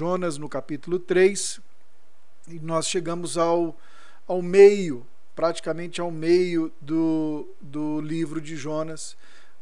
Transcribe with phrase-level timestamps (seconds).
[0.00, 1.60] Jonas no capítulo 3,
[2.48, 3.78] e nós chegamos ao,
[4.26, 5.06] ao meio,
[5.36, 9.14] praticamente ao meio do, do livro de Jonas,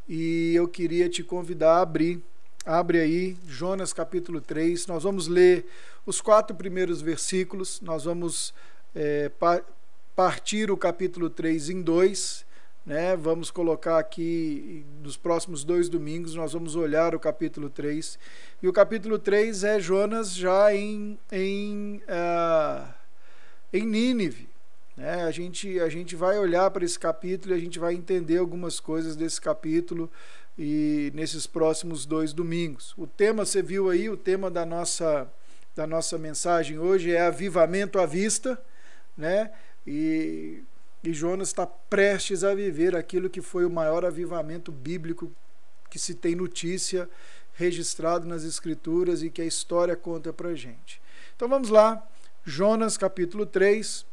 [0.08, 2.22] e eu queria te convidar a abrir.
[2.64, 4.86] Abre aí, Jonas capítulo 3.
[4.86, 5.66] Nós vamos ler
[6.06, 8.54] os quatro primeiros versículos, nós vamos
[8.94, 9.60] é, pa
[10.14, 12.46] partir o capítulo 3 em dois.
[12.88, 13.14] Né?
[13.14, 18.18] Vamos colocar aqui nos próximos dois domingos, nós vamos olhar o capítulo 3.
[18.62, 22.88] E o capítulo 3 é Jonas já em, em, uh,
[23.74, 24.48] em Nínive.
[24.96, 25.22] Né?
[25.24, 28.80] A, gente, a gente vai olhar para esse capítulo e a gente vai entender algumas
[28.80, 30.10] coisas desse capítulo
[30.58, 32.94] e nesses próximos dois domingos.
[32.96, 35.30] O tema, você viu aí, o tema da nossa,
[35.76, 38.58] da nossa mensagem hoje é avivamento à vista,
[39.14, 39.52] né?
[39.86, 40.62] E
[41.08, 45.32] e Jonas está prestes a viver aquilo que foi o maior avivamento bíblico
[45.88, 47.08] que se tem notícia
[47.54, 51.00] registrado nas Escrituras e que a história conta para gente.
[51.34, 52.06] Então vamos lá,
[52.44, 54.04] Jonas capítulo 3,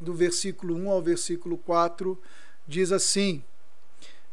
[0.00, 2.18] do versículo 1 ao versículo 4,
[2.66, 3.44] diz assim: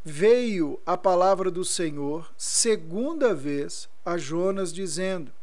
[0.01, 5.33] Veio a palavra do Senhor segunda vez a Jonas, dizendo: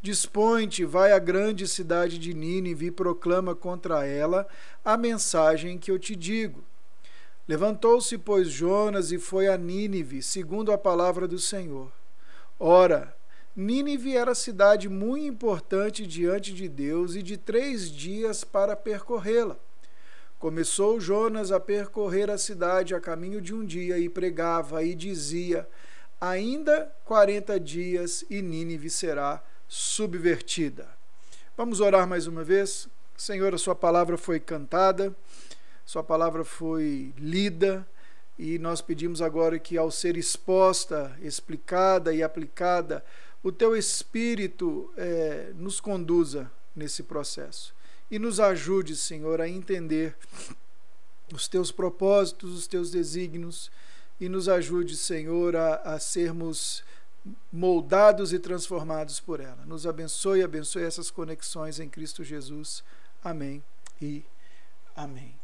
[0.00, 4.46] Dispõe-te, vai à grande cidade de Nínive e proclama contra ela
[4.84, 6.62] a mensagem que eu te digo.
[7.48, 11.90] Levantou-se, pois, Jonas e foi a Nínive, segundo a palavra do Senhor.
[12.60, 13.16] Ora,
[13.56, 19.56] Nínive era cidade muito importante diante de Deus e de três dias para percorrê-la.
[20.38, 25.68] Começou Jonas a percorrer a cidade a caminho de um dia e pregava e dizia:
[26.20, 30.88] Ainda quarenta dias e Nínive será subvertida.
[31.56, 32.88] Vamos orar mais uma vez?
[33.16, 35.14] Senhor, a Sua palavra foi cantada,
[35.84, 37.86] Sua palavra foi lida,
[38.38, 43.04] e nós pedimos agora que, ao ser exposta, explicada e aplicada,
[43.42, 47.74] o Teu Espírito é, nos conduza nesse processo
[48.10, 50.16] e nos ajude, Senhor, a entender
[51.32, 53.70] os Teus propósitos, os Teus desígnios
[54.20, 56.82] e nos ajude, Senhor, a, a sermos
[57.52, 59.64] moldados e transformados por ela.
[59.66, 62.82] Nos abençoe abençoe essas conexões em Cristo Jesus.
[63.22, 63.62] Amém
[64.00, 64.24] e
[64.94, 65.34] amém.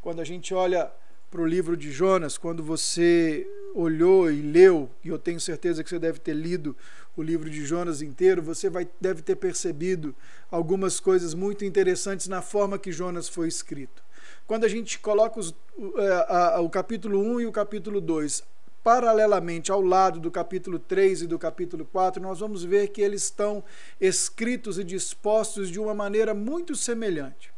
[0.00, 0.90] Quando a gente olha
[1.30, 5.90] para o livro de Jonas, quando você olhou e leu, e eu tenho certeza que
[5.90, 6.76] você deve ter lido
[7.16, 10.14] o livro de Jonas inteiro, você vai, deve ter percebido
[10.50, 14.02] algumas coisas muito interessantes na forma que Jonas foi escrito.
[14.46, 15.54] Quando a gente coloca os,
[15.96, 18.42] é, a, a, o capítulo 1 e o capítulo 2
[18.82, 23.24] paralelamente ao lado do capítulo 3 e do capítulo 4, nós vamos ver que eles
[23.24, 23.62] estão
[24.00, 27.52] escritos e dispostos de uma maneira muito semelhante.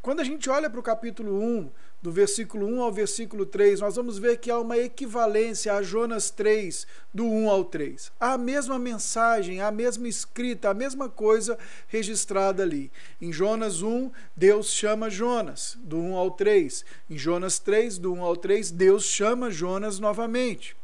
[0.00, 1.70] Quando a gente olha para o capítulo 1,
[2.02, 6.30] do versículo 1 ao versículo 3, nós vamos ver que há uma equivalência a Jonas
[6.30, 8.10] 3, do 1 ao 3.
[8.18, 12.90] Há a mesma mensagem, a mesma escrita, a mesma coisa registrada ali.
[13.20, 16.84] Em Jonas 1, Deus chama Jonas, do 1 ao 3.
[17.08, 20.76] Em Jonas 3, do 1 ao 3, Deus chama Jonas novamente.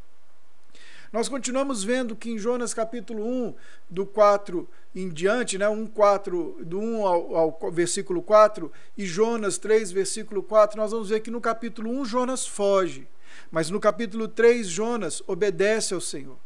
[1.12, 3.54] Nós continuamos vendo que em Jonas capítulo 1,
[3.88, 4.68] do 4
[5.02, 10.42] em diante, né, 1, 4, do 1 ao, ao versículo 4, e Jonas 3, versículo
[10.42, 13.06] 4, nós vamos ver que no capítulo 1 Jonas foge,
[13.50, 16.36] mas no capítulo 3 Jonas obedece ao Senhor.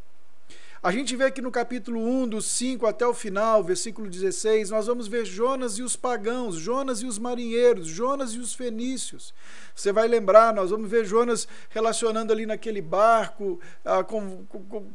[0.84, 4.88] A gente vê que no capítulo 1, do 5 até o final, versículo 16, nós
[4.88, 9.32] vamos ver Jonas e os pagãos, Jonas e os marinheiros, Jonas e os fenícios.
[9.76, 14.44] Você vai lembrar, nós vamos ver Jonas relacionando ali naquele barco, ah, como,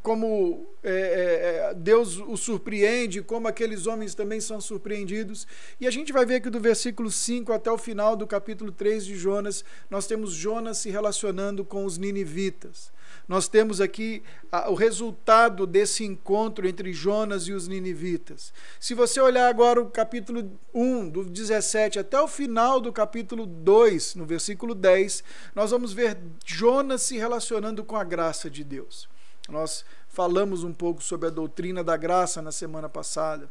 [0.04, 5.48] como é, é, é, Deus o surpreende, como aqueles homens também são surpreendidos.
[5.80, 9.06] E a gente vai ver que do versículo 5 até o final do capítulo 3
[9.06, 12.92] de Jonas, nós temos Jonas se relacionando com os ninivitas.
[13.28, 14.24] Nós temos aqui
[14.70, 18.54] o resultado desse encontro entre Jonas e os ninivitas.
[18.80, 24.16] Se você olhar agora o capítulo 1, do 17 até o final do capítulo 2,
[24.16, 25.24] no versículo 10,
[25.54, 29.10] nós vamos ver Jonas se relacionando com a graça de Deus.
[29.50, 33.50] Nós falamos um pouco sobre a doutrina da graça na semana passada.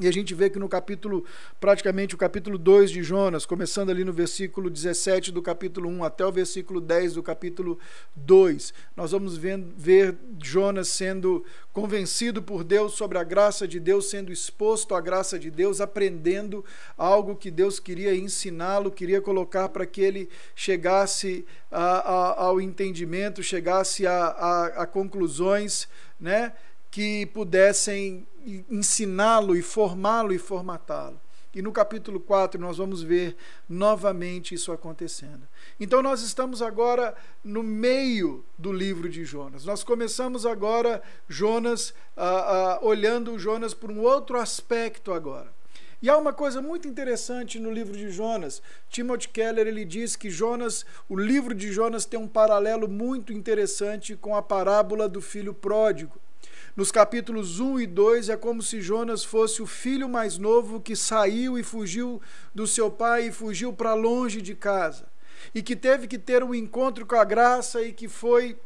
[0.00, 1.24] E a gente vê que no capítulo,
[1.58, 6.24] praticamente o capítulo 2 de Jonas, começando ali no versículo 17 do capítulo 1 até
[6.24, 7.76] o versículo 10 do capítulo
[8.14, 14.30] 2, nós vamos ver, Jonas sendo convencido por Deus sobre a graça de Deus, sendo
[14.30, 16.64] exposto à graça de Deus, aprendendo
[16.96, 23.42] algo que Deus queria ensiná-lo, queria colocar para que ele chegasse a, a, ao entendimento,
[23.42, 25.88] chegasse a, a conclusões,
[26.20, 26.52] né?
[26.90, 28.26] Que pudessem
[28.70, 31.20] ensiná-lo e formá-lo e formatá-lo.
[31.54, 33.34] E no capítulo 4 nós vamos ver
[33.68, 35.48] novamente isso acontecendo.
[35.80, 39.64] Então nós estamos agora no meio do livro de Jonas.
[39.64, 45.52] Nós começamos agora Jonas, ah, ah, olhando Jonas por um outro aspecto agora.
[46.00, 48.62] E há uma coisa muito interessante no livro de Jonas.
[48.88, 54.14] Timothy Keller ele diz que Jonas, o livro de Jonas tem um paralelo muito interessante
[54.14, 56.20] com a parábola do filho pródigo.
[56.78, 60.94] Nos capítulos 1 e 2 é como se Jonas fosse o filho mais novo que
[60.94, 62.22] saiu e fugiu
[62.54, 65.08] do seu pai e fugiu para longe de casa.
[65.52, 68.56] E que teve que ter um encontro com a graça e que foi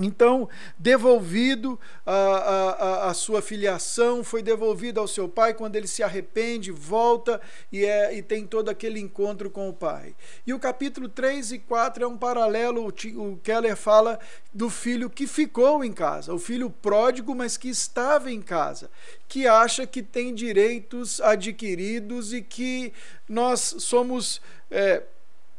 [0.00, 0.48] então,
[0.78, 6.70] devolvido a, a, a, sua filiação, foi devolvido ao seu pai quando ele se arrepende,
[6.70, 7.40] volta
[7.72, 10.14] e, é, e tem todo aquele encontro com o pai.
[10.46, 14.20] E o capítulo 3 e 4 é um paralelo, o, o Keller fala
[14.54, 18.88] do filho que ficou em casa, o filho pródigo, mas que estava em casa,
[19.26, 22.92] que acha que tem direitos adquiridos e que
[23.28, 24.40] nós somos.
[24.70, 25.02] É,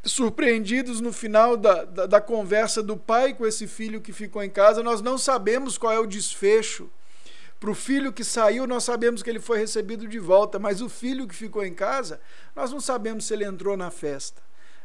[0.02, 4.48] surpreendidos no final da, da, da, conversa do pai com esse filho que ficou em
[4.48, 6.90] casa, nós não sabemos qual é o desfecho.
[7.58, 10.88] Para o filho que saiu, nós sabemos que ele foi recebido de volta, mas o
[10.88, 12.18] filho que ficou em casa,
[12.56, 14.40] nós não sabemos se ele entrou na festa.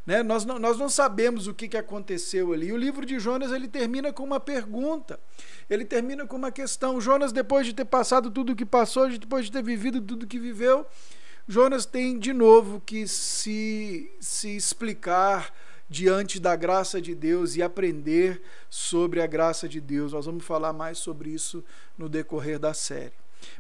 [0.06, 0.22] Né?
[0.22, 2.74] Nós, não, nós não sabemos o que, que aconteceu ali.
[2.74, 5.20] O livro de Jonas ele termina com uma pergunta,
[5.70, 7.00] ele termina com uma questão.
[7.00, 10.28] Jonas, depois de ter passado tudo o que passou, depois de ter vivido tudo o
[10.28, 10.86] que viveu,
[11.47, 15.53] Jonas tem de novo que se, se explicar
[15.88, 20.13] diante da graça de Deus e aprender sobre a graça de Deus.
[20.13, 21.63] Nós vamos falar mais sobre isso
[21.97, 23.13] no decorrer da série.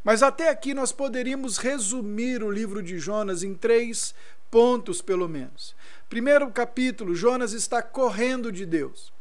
[0.03, 4.15] Mas até aqui nós poderíamos resumir o livro de Jonas em três
[4.49, 5.75] pontos, pelo menos.
[6.09, 9.13] Primeiro capítulo: Jonas está correndo de Deus.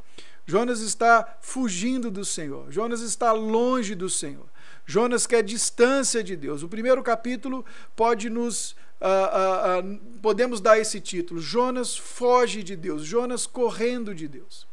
[0.47, 2.71] Jonas está fugindo do Senhor.
[2.71, 4.47] Jonas está longe do Senhor.
[4.87, 6.63] Jonas quer distância de Deus.
[6.63, 7.65] O primeiro capítulo
[7.97, 8.73] pode nos.
[9.01, 14.67] Uh, uh, uh, podemos dar esse título: Jonas foge de Deus, Jonas correndo de Deus.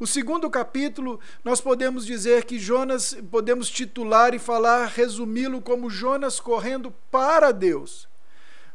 [0.00, 6.38] O segundo capítulo, nós podemos dizer que Jonas, podemos titular e falar, resumi-lo como Jonas
[6.38, 8.08] correndo para Deus.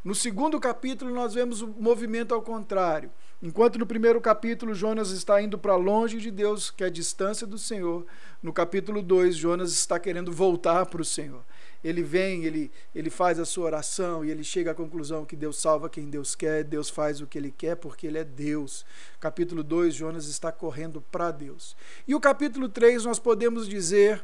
[0.04, 3.10] No segundo capítulo, nós vemos o movimento ao contrário.
[3.46, 7.46] Enquanto no primeiro capítulo Jonas está indo para longe de Deus, que é a distância
[7.46, 8.06] do Senhor,
[8.42, 11.44] no capítulo 2 Jonas está querendo voltar para o Senhor.
[11.84, 15.58] Ele vem, ele, ele faz a sua oração e ele chega à conclusão que Deus
[15.58, 18.86] salva quem Deus quer, Deus faz o que ele quer porque ele é Deus.
[19.20, 21.76] Capítulo 2 Jonas está correndo para Deus.
[22.08, 24.24] E o capítulo 3 nós podemos dizer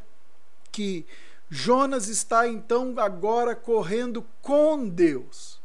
[0.71, 1.05] que
[1.49, 5.59] Jonas está então agora correndo com Deus.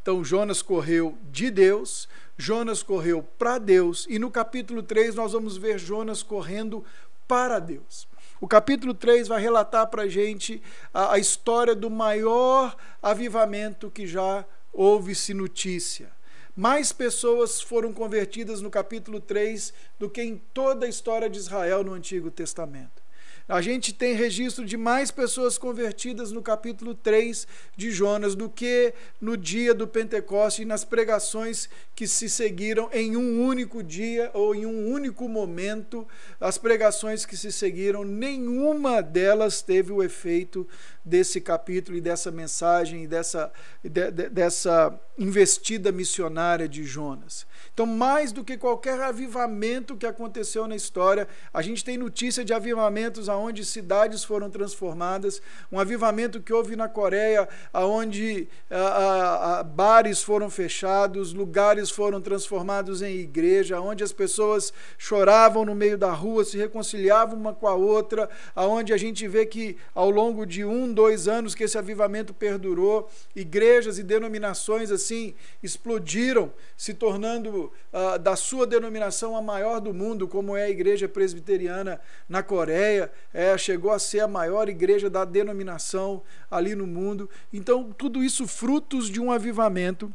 [0.00, 5.56] Então Jonas correu de Deus, Jonas correu para Deus, e no capítulo 3 nós vamos
[5.56, 6.84] ver Jonas correndo
[7.28, 8.08] para Deus.
[8.40, 10.60] O capítulo 3 vai relatar para a gente
[10.92, 16.10] a, história do maior avivamento que já houve-se notícia.
[16.56, 21.84] Mais pessoas foram convertidas no capítulo 3 do que em toda a história de Israel
[21.84, 23.03] no Antigo Testamento.
[23.46, 27.46] A gente tem registro de mais pessoas convertidas no capítulo 3
[27.76, 33.18] de Jonas do que no dia do Pentecoste e nas pregações que se seguiram em
[33.18, 36.08] um único dia ou em um único momento.
[36.40, 40.66] As pregações que se seguiram, nenhuma delas teve o efeito
[41.04, 43.52] desse capítulo e dessa mensagem e dessa,
[43.84, 47.46] de, de, dessa investida missionária de Jonas.
[47.74, 52.54] Então, mais do que qualquer avivamento que aconteceu na história, a gente tem notícia de
[52.54, 59.62] avivamentos aonde cidades foram transformadas, um avivamento que houve na Coreia, aonde a, a, a,
[59.64, 66.12] bares foram fechados, lugares foram transformados em igreja, onde as pessoas choravam no meio da
[66.12, 70.64] rua, se reconciliavam uma com a outra, aonde a gente vê que ao longo de
[70.64, 78.18] um, dois anos que esse avivamento perdurou, igrejas e denominações assim explodiram, se tornando uh,
[78.18, 83.56] da sua denominação a maior do mundo, como é a igreja presbiteriana na Coreia, é,
[83.58, 87.28] chegou a ser a maior igreja da denominação ali no mundo.
[87.52, 90.12] Então, tudo isso frutos de um avivamento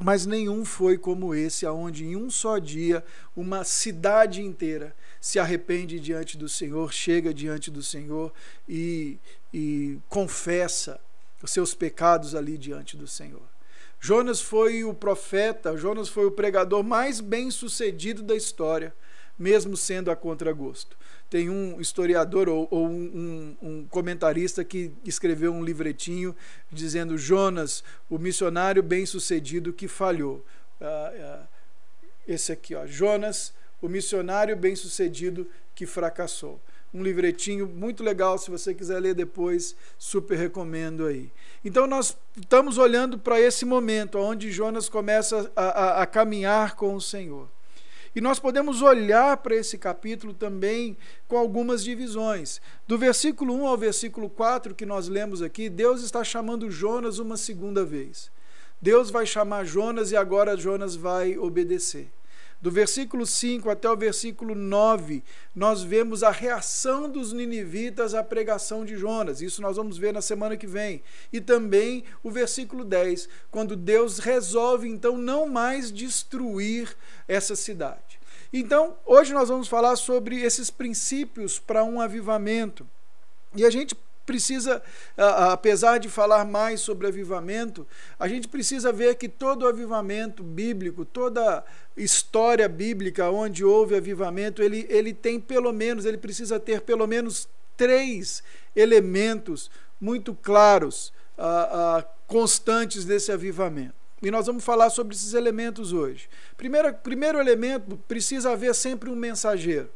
[0.00, 3.04] mas nenhum foi como esse, aonde em um só dia
[3.36, 8.32] uma cidade inteira se arrepende diante do Senhor, chega diante do Senhor
[8.68, 9.18] e,
[9.52, 10.98] e confessa
[11.42, 13.51] os seus pecados ali diante do Senhor.
[14.04, 18.92] Jonas foi o profeta, Jonas foi o pregador mais bem sucedido da história,
[19.38, 20.96] mesmo sendo a contragosto.
[21.30, 26.34] Tem um historiador ou, ou um, um, comentarista que escreveu um livretinho
[26.68, 30.44] dizendo Jonas, o missionário bem sucedido que falhou.
[30.80, 31.46] Uh, uh,
[32.26, 36.60] esse aqui, ó, Jonas, o missionário bem sucedido que fracassou.
[36.92, 41.30] Um livretinho muito legal, se você quiser ler depois, super recomendo aí.
[41.64, 46.94] Então nós estamos olhando para esse momento onde Jonas começa a, a, a caminhar com
[46.94, 47.48] o Senhor.
[48.14, 52.60] E nós podemos olhar para esse capítulo também com algumas divisões.
[52.86, 57.38] Do versículo 1 ao versículo 4 que nós lemos aqui, Deus está chamando Jonas uma
[57.38, 58.30] segunda vez.
[58.82, 62.10] Deus vai chamar Jonas e agora Jonas vai obedecer.
[62.62, 68.84] Do versículo 5 até o versículo 9, nós vemos a reação dos ninivitas à pregação
[68.84, 69.42] de Jonas.
[69.42, 71.02] Isso nós vamos ver na semana que vem.
[71.32, 78.20] E também o versículo 10, quando Deus resolve então não mais destruir essa cidade.
[78.52, 82.86] Então, hoje nós vamos falar sobre esses princípios para um avivamento.
[83.56, 84.82] E a gente precisa,
[85.16, 87.86] apesar de falar mais sobre avivamento,
[88.18, 91.64] a gente precisa ver que todo avivamento bíblico, toda
[91.96, 97.48] história bíblica onde houve avivamento, ele, ele tem pelo menos, ele precisa ter pelo menos
[97.76, 98.42] três
[98.74, 101.12] elementos muito claros,
[102.26, 103.94] constantes desse avivamento.
[104.22, 106.28] E nós vamos falar sobre esses elementos hoje.
[106.56, 109.90] Primeiro, primeiro elemento, precisa haver sempre um mensageiro.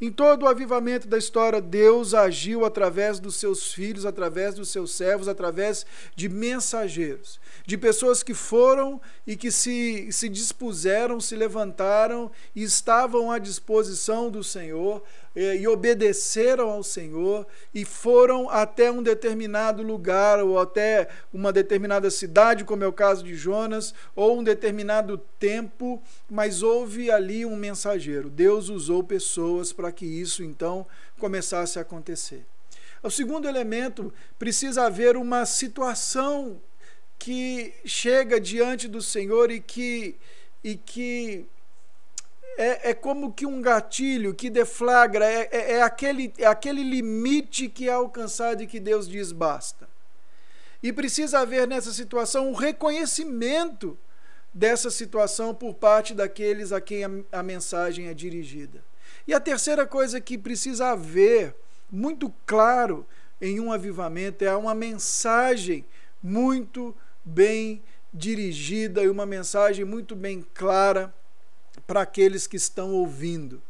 [0.00, 4.92] Em todo o avivamento da história, Deus agiu através dos seus filhos, através dos seus
[4.92, 12.30] servos, através de mensageiros, de pessoas que foram e que se, se dispuseram, se levantaram
[12.54, 15.02] e estavam à disposição do Senhor
[15.34, 22.10] e, e obedeceram ao Senhor e foram até um determinado lugar ou até uma determinada
[22.10, 27.56] cidade, como é o caso de Jonas, ou um determinado tempo, mas houve ali um
[27.56, 28.30] mensageiro.
[28.30, 30.86] Deus usou pessoas para que isso então
[31.18, 32.44] começasse a acontecer.
[33.02, 36.60] O segundo elemento precisa haver uma situação
[37.18, 40.16] que chega diante do Senhor e que
[40.64, 41.46] e que
[42.56, 47.68] é, é como que um gatilho que deflagra, é, é, é, aquele, é aquele limite
[47.68, 49.88] que é alcançado e que Deus diz basta.
[50.82, 53.96] E precisa haver nessa situação um reconhecimento
[54.52, 58.82] dessa situação por parte daqueles a quem a, a mensagem é dirigida.
[59.26, 61.54] E a terceira coisa que precisa haver,
[61.90, 63.06] muito claro,
[63.40, 65.84] em um avivamento, é uma mensagem
[66.22, 66.94] muito
[67.24, 67.82] bem
[68.12, 71.14] dirigida e uma mensagem muito bem clara
[71.86, 73.62] para aqueles que estão ouvindo.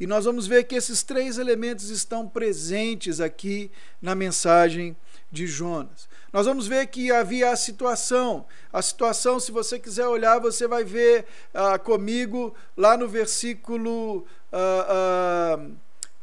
[0.00, 4.96] E nós vamos ver que esses três elementos estão presentes aqui na mensagem
[5.30, 6.08] de Jonas.
[6.32, 8.46] Nós vamos ver que havia a situação.
[8.72, 15.58] A situação, se você quiser olhar, você vai ver ah, comigo lá no versículo ah,
[15.58, 15.66] ah,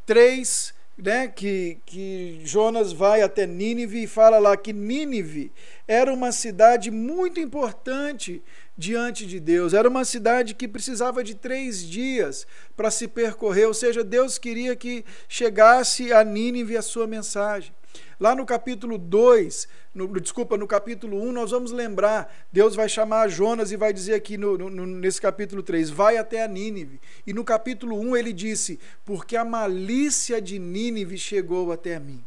[0.08, 5.52] 3, né, que, que Jonas vai até Nínive e fala lá que Nínive
[5.88, 8.42] era uma cidade muito importante
[8.78, 9.74] diante de Deus.
[9.74, 14.76] Era uma cidade que precisava de três dias para se percorrer, ou seja, Deus queria
[14.76, 17.74] que chegasse a Nínive a sua mensagem.
[18.20, 23.28] Lá no capítulo 2, no, desculpa, no capítulo 1, nós vamos lembrar, Deus vai chamar
[23.30, 27.00] Jonas e vai dizer aqui no, no, nesse capítulo 3, vai até a Nínive.
[27.26, 32.24] E no capítulo 1 ele disse, porque a malícia de Nínive chegou até mim.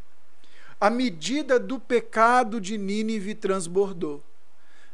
[0.80, 4.22] A medida do pecado de Nínive transbordou.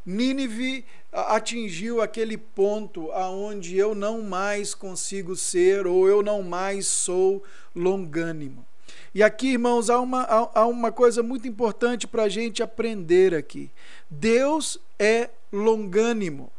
[0.05, 0.85] Nínive
[1.17, 7.43] atingiu aquele ponto aonde eu não mais consigo ser ou eu não mais sou
[7.75, 8.67] longânimo.
[9.15, 13.71] E aqui, irmãos, há uma, há uma coisa muito importante para a gente aprender aqui.
[14.11, 16.53] Deus é longânimo.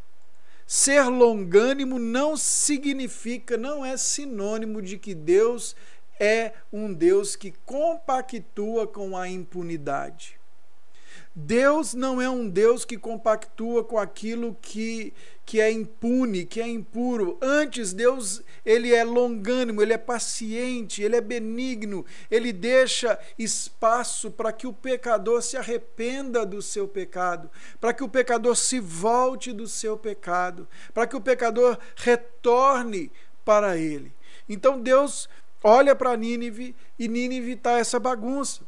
[0.65, 5.75] Ser longânimo não significa, não é sinônimo de que Deus
[6.19, 10.37] é um Deus que compactua com a impunidade.
[11.39, 15.13] Deus não é um Deus que compactua com aquilo que,
[15.45, 17.37] que é impune, que é impuro.
[17.39, 24.51] Antes, Deus ele é longânimo, ele é paciente, ele é benigno, ele deixa espaço para
[24.51, 29.67] que o pecador se arrependa do seu pecado, para que o pecador se volte do
[29.67, 33.11] seu pecado, para que o pecador retorne
[33.45, 34.11] para ele.
[34.49, 35.29] Então Deus
[35.63, 38.63] olha para Nínive e Nínive está essa bagunça.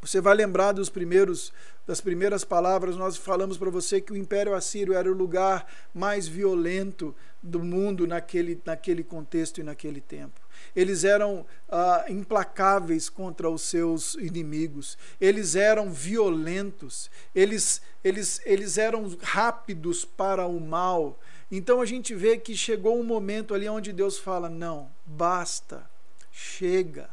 [0.00, 1.52] Você vai lembrar dos primeiros
[1.86, 6.26] das primeiras palavras, nós falamos para você que o Império Assírio era o lugar mais
[6.26, 10.40] violento do mundo naquele, naquele contexto e naquele tempo.
[10.74, 19.16] Eles eram ah, implacáveis contra os seus inimigos, eles eram violentos, eles, eles, eles eram
[19.22, 21.20] rápidos para o mal.
[21.52, 25.88] Então a gente vê que chegou um momento ali onde Deus fala: não, basta,
[26.32, 27.08] chega,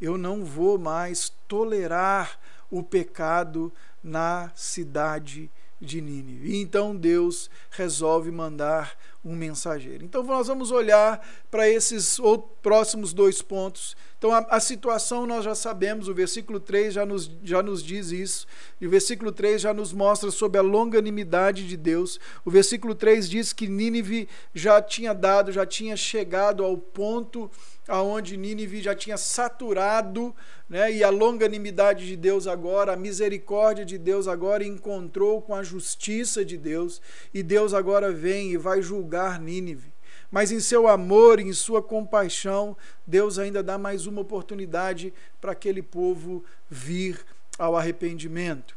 [0.00, 3.72] eu não vou mais tolerar o pecado
[4.06, 6.52] na cidade de Nínive.
[6.52, 10.04] E então Deus resolve mandar um mensageiro.
[10.04, 11.20] Então nós vamos olhar
[11.50, 12.18] para esses
[12.62, 13.96] próximos dois pontos.
[14.16, 18.10] Então a, a, situação nós já sabemos, o versículo 3 já nos, já nos diz
[18.10, 18.46] isso,
[18.80, 22.18] e o versículo 3 já nos mostra sobre a longanimidade de Deus.
[22.44, 27.50] O versículo 3 diz que Nínive já tinha dado, já tinha chegado ao ponto
[27.88, 30.34] aonde Nínive já tinha saturado,
[30.68, 35.62] né, e a longanimidade de Deus agora, a misericórdia de Deus agora encontrou com a
[35.62, 37.00] justiça de Deus,
[37.32, 39.94] e Deus agora vem e vai julgar Nínive.
[40.30, 42.76] Mas em seu amor, em sua compaixão,
[43.06, 47.24] Deus ainda dá mais uma oportunidade para aquele povo vir
[47.58, 48.76] ao arrependimento.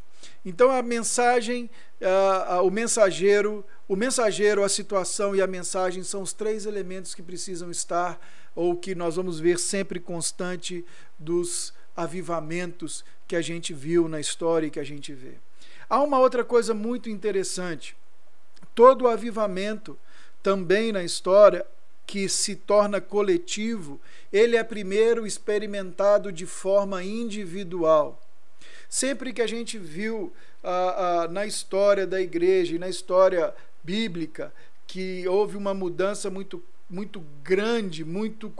[0.49, 1.69] Então a mensagem,
[2.01, 7.21] uh, o mensageiro, o mensageiro, a situação e a mensagem são os três elementos que
[7.21, 8.19] precisam estar
[8.55, 10.83] ou que nós vamos ver sempre constante
[11.19, 15.33] dos avivamentos que a gente viu na história e que a gente vê.
[15.87, 17.95] Há uma outra coisa muito interessante.
[18.73, 19.99] Todo avivamento,
[20.41, 21.63] também na história,
[22.07, 24.01] que se torna coletivo,
[24.33, 28.19] ele é primeiro experimentado de forma individual.
[28.89, 33.53] Sempre que a gente viu ah, ah, na história da igreja e na história
[33.83, 34.51] bíblica
[34.87, 38.51] que houve uma mudança muito muito grande, muito,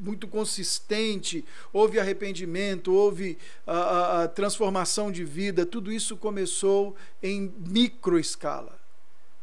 [0.00, 7.52] muito consistente, houve arrependimento, houve a, a, a transformação de vida, tudo isso começou em
[7.58, 8.80] micro escala.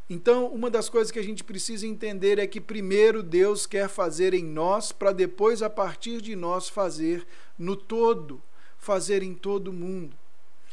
[0.09, 4.33] Então, uma das coisas que a gente precisa entender é que primeiro Deus quer fazer
[4.33, 7.27] em nós, para depois, a partir de nós, fazer
[7.59, 8.41] no todo,
[8.79, 10.15] fazer em todo o mundo,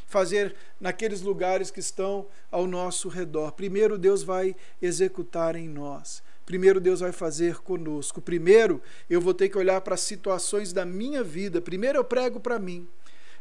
[0.06, 3.52] fazer naqueles lugares que estão ao nosso redor.
[3.52, 6.22] Primeiro Deus vai executar em nós.
[6.46, 8.22] Primeiro Deus vai fazer conosco.
[8.22, 11.60] Primeiro eu vou ter que olhar para as situações da minha vida.
[11.60, 12.86] Primeiro eu prego para mim.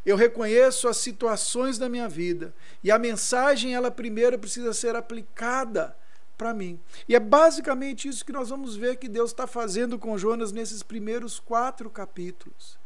[0.03, 2.53] Eu reconheço as situações da minha vida
[2.83, 5.95] e a mensagem ela primeiro precisa ser aplicada
[6.37, 6.79] para mim.
[7.07, 10.83] E é basicamente isso que nós vamos ver que Deus está fazendo com Jonas nesses
[10.83, 12.77] primeiros quatro capítulos.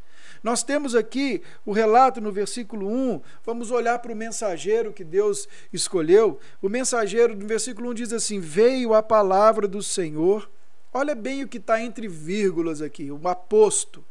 [0.43, 5.47] Nós temos aqui o relato no versículo 1, vamos olhar para o mensageiro que Deus
[5.71, 6.39] escolheu.
[6.61, 10.49] O mensageiro, no versículo 1, diz assim: Veio a palavra do Senhor.
[10.93, 14.03] Olha bem o que está entre vírgulas aqui, o aposto.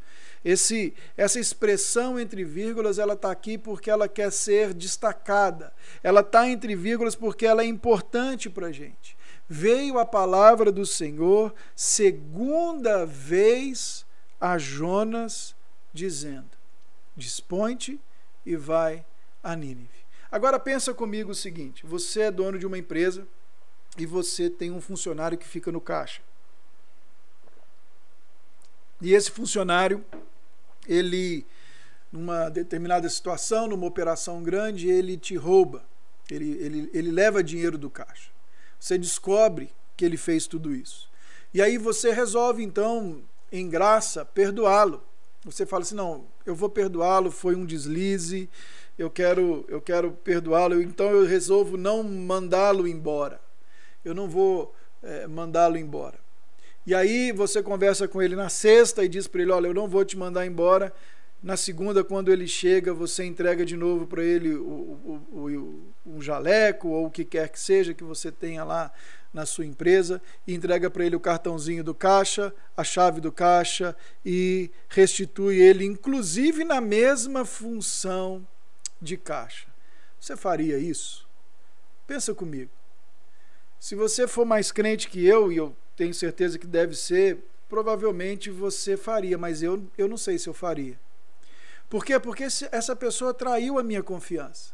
[0.44, 5.72] Esse, essa expressão entre vírgulas, ela está aqui porque ela quer ser destacada.
[6.02, 9.16] Ela está entre vírgulas porque ela é importante para a gente.
[9.48, 14.06] Veio a palavra do Senhor segunda vez
[14.40, 15.56] a Jonas
[15.92, 16.50] dizendo:
[17.16, 18.00] Dispõe-te
[18.44, 19.04] e vai
[19.42, 19.88] a Nínive.
[20.30, 23.26] Agora pensa comigo o seguinte: você é dono de uma empresa
[23.96, 26.20] e você tem um funcionário que fica no caixa.
[29.00, 30.04] E esse funcionário,
[30.86, 31.46] ele,
[32.10, 35.84] numa determinada situação, numa operação grande, ele te rouba,
[36.30, 38.30] ele, ele, ele leva dinheiro do caixa.
[38.78, 41.08] Você descobre que ele fez tudo isso.
[41.54, 45.02] E aí você resolve, então, em graça, perdoá-lo
[45.44, 48.48] você fala assim, não, eu vou perdoá-lo, foi um deslize,
[48.98, 53.40] eu quero, eu quero perdoá-lo, então eu resolvo não mandá-lo embora.
[54.04, 56.18] Eu não vou é, mandá-lo embora.
[56.86, 59.86] E aí você conversa com ele na sexta e diz para ele, olha, eu não
[59.86, 60.92] vou te mandar embora.
[61.42, 66.20] Na segunda, quando ele chega, você entrega de novo para ele o, o, o, um
[66.20, 68.90] jaleco ou o que quer que seja que você tenha lá
[69.32, 73.94] na sua empresa e entrega para ele o cartãozinho do caixa, a chave do caixa
[74.24, 78.46] e restitui ele, inclusive na mesma função
[79.00, 79.68] de caixa.
[80.18, 81.28] Você faria isso?
[82.06, 82.70] Pensa comigo.
[83.78, 88.50] Se você for mais crente que eu, e eu tenho certeza que deve ser, provavelmente
[88.50, 90.98] você faria, mas eu, eu não sei se eu faria.
[91.88, 92.18] Por quê?
[92.18, 94.72] Porque essa pessoa traiu a minha confiança.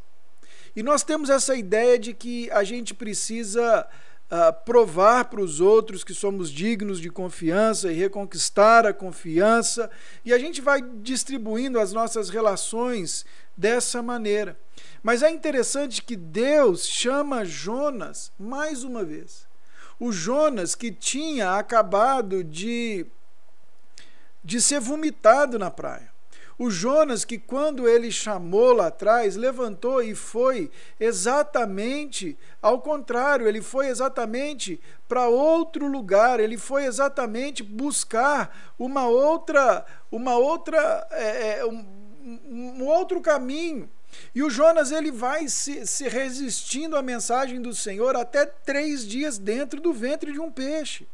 [0.75, 3.87] E nós temos essa ideia de que a gente precisa
[4.31, 9.91] uh, provar para os outros que somos dignos de confiança e reconquistar a confiança,
[10.25, 13.25] e a gente vai distribuindo as nossas relações
[13.57, 14.59] dessa maneira.
[15.03, 19.47] Mas é interessante que Deus chama Jonas mais uma vez.
[19.99, 23.07] O Jonas que tinha acabado de,
[24.43, 26.14] de ser vomitado na praia.
[26.59, 33.61] O Jonas, que quando ele chamou lá atrás, levantou e foi exatamente ao contrário, ele
[33.61, 41.67] foi exatamente para outro lugar, ele foi exatamente buscar uma outra, uma outra, é, é,
[41.67, 41.85] um,
[42.81, 43.91] um outro caminho.
[44.33, 49.39] E o Jonas ele vai se, se resistindo à mensagem do Senhor até três dias
[49.39, 51.07] dentro do ventre de um peixe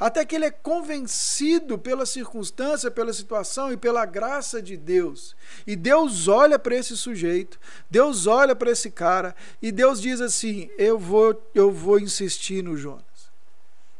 [0.00, 5.36] até que ele é convencido pela circunstância, pela situação e pela graça de Deus.
[5.66, 7.60] E Deus olha para esse sujeito,
[7.90, 12.76] Deus olha para esse cara e Deus diz assim: "Eu vou eu vou insistir no
[12.76, 13.04] Jonas".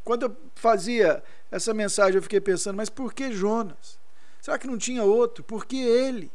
[0.02, 3.98] quando eu fazia essa mensagem, eu fiquei pensando, mas por que Jonas?
[4.40, 5.44] Será que não tinha outro?
[5.44, 6.32] Por que ele?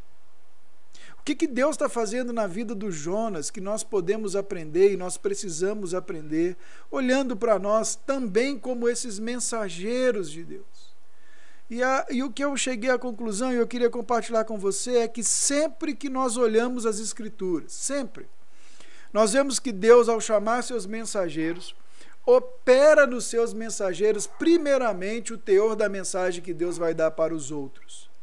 [1.25, 5.17] Que, que Deus está fazendo na vida do Jonas que nós podemos aprender e nós
[5.17, 6.55] precisamos aprender,
[6.91, 10.95] olhando para nós também como esses mensageiros de Deus?
[11.67, 14.97] E, a, e o que eu cheguei à conclusão e eu queria compartilhar com você
[14.97, 18.27] é que sempre que nós olhamos as Escrituras, sempre,
[19.11, 21.75] nós vemos que Deus, ao chamar seus mensageiros,
[22.23, 27.49] opera nos seus mensageiros, primeiramente, o teor da mensagem que Deus vai dar para os
[27.49, 28.13] outros.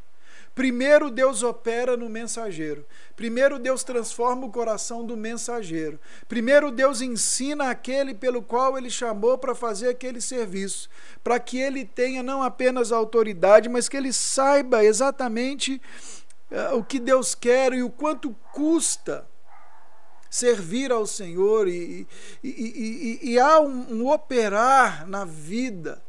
[0.54, 2.84] Primeiro Deus opera no mensageiro.
[3.16, 5.98] Primeiro Deus transforma o coração do mensageiro.
[6.28, 10.90] Primeiro Deus ensina aquele pelo qual ele chamou para fazer aquele serviço,
[11.24, 15.80] para que ele tenha não apenas autoridade, mas que ele saiba exatamente
[16.50, 19.26] uh, o que Deus quer e o quanto custa
[20.28, 22.06] servir ao Senhor e,
[22.42, 22.48] e,
[23.22, 26.02] e, e há um, um operar na vida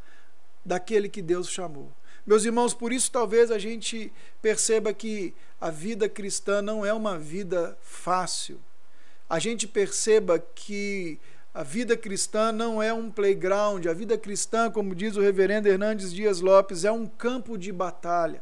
[0.65, 1.91] daquele que Deus chamou.
[2.25, 7.17] Meus irmãos, por isso talvez a gente perceba que a vida cristã não é uma
[7.17, 8.59] vida fácil.
[9.29, 11.19] A gente perceba que
[11.53, 13.85] a vida cristã não é um playground.
[13.85, 18.41] A vida cristã, como diz o reverendo Hernandes Dias Lopes, é um campo de batalha.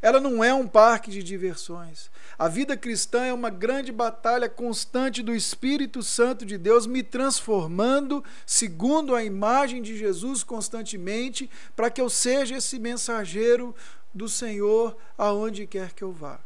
[0.00, 2.10] Ela não é um parque de diversões.
[2.38, 8.22] A vida cristã é uma grande batalha constante do Espírito Santo de Deus me transformando
[8.46, 13.74] segundo a imagem de Jesus constantemente, para que eu seja esse mensageiro
[14.14, 16.38] do Senhor aonde quer que eu vá.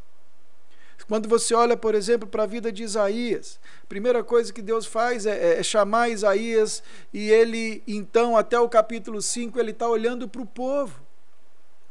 [1.06, 4.86] Quando você olha, por exemplo, para a vida de Isaías, a primeira coisa que Deus
[4.86, 10.26] faz é, é chamar Isaías e ele, então, até o capítulo 5, ele está olhando
[10.26, 11.01] para o povo.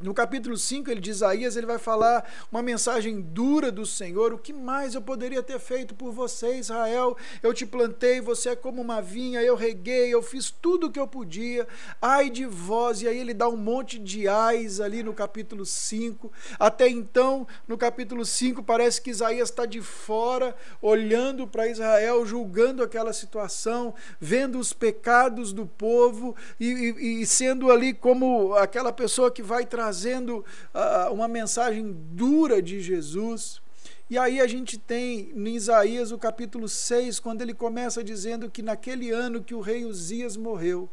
[0.02, 4.32] No capítulo 5 de Isaías, ele vai falar uma mensagem dura do Senhor.
[4.32, 7.16] O que mais eu poderia ter feito por você, Israel?
[7.40, 10.98] Eu te plantei, você é como uma vinha, eu reguei, eu fiz tudo o que
[10.98, 11.68] eu podia.
[12.00, 13.00] Ai de vós!
[13.00, 16.32] E aí ele dá um monte de ais ali no capítulo 5.
[16.58, 22.82] Até então, no capítulo 5, parece que Isaías está de fora, olhando para Israel, julgando
[22.82, 29.30] aquela situação, vendo os pecados do povo e, e, e sendo ali como aquela pessoa
[29.30, 30.42] que vai trazer trazendo
[30.74, 33.60] uh, uma mensagem dura de Jesus.
[34.08, 38.62] E aí a gente tem em Isaías o capítulo 6, quando ele começa dizendo que
[38.62, 40.88] naquele ano que o rei Uzias morreu,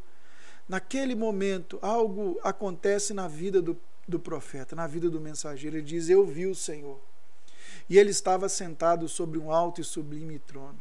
[0.68, 5.78] naquele momento algo acontece na vida do, do profeta, na vida do mensageiro.
[5.78, 7.00] Ele diz: Eu vi o Senhor.
[7.90, 10.78] E ele estava sentado sobre um alto e sublime trono.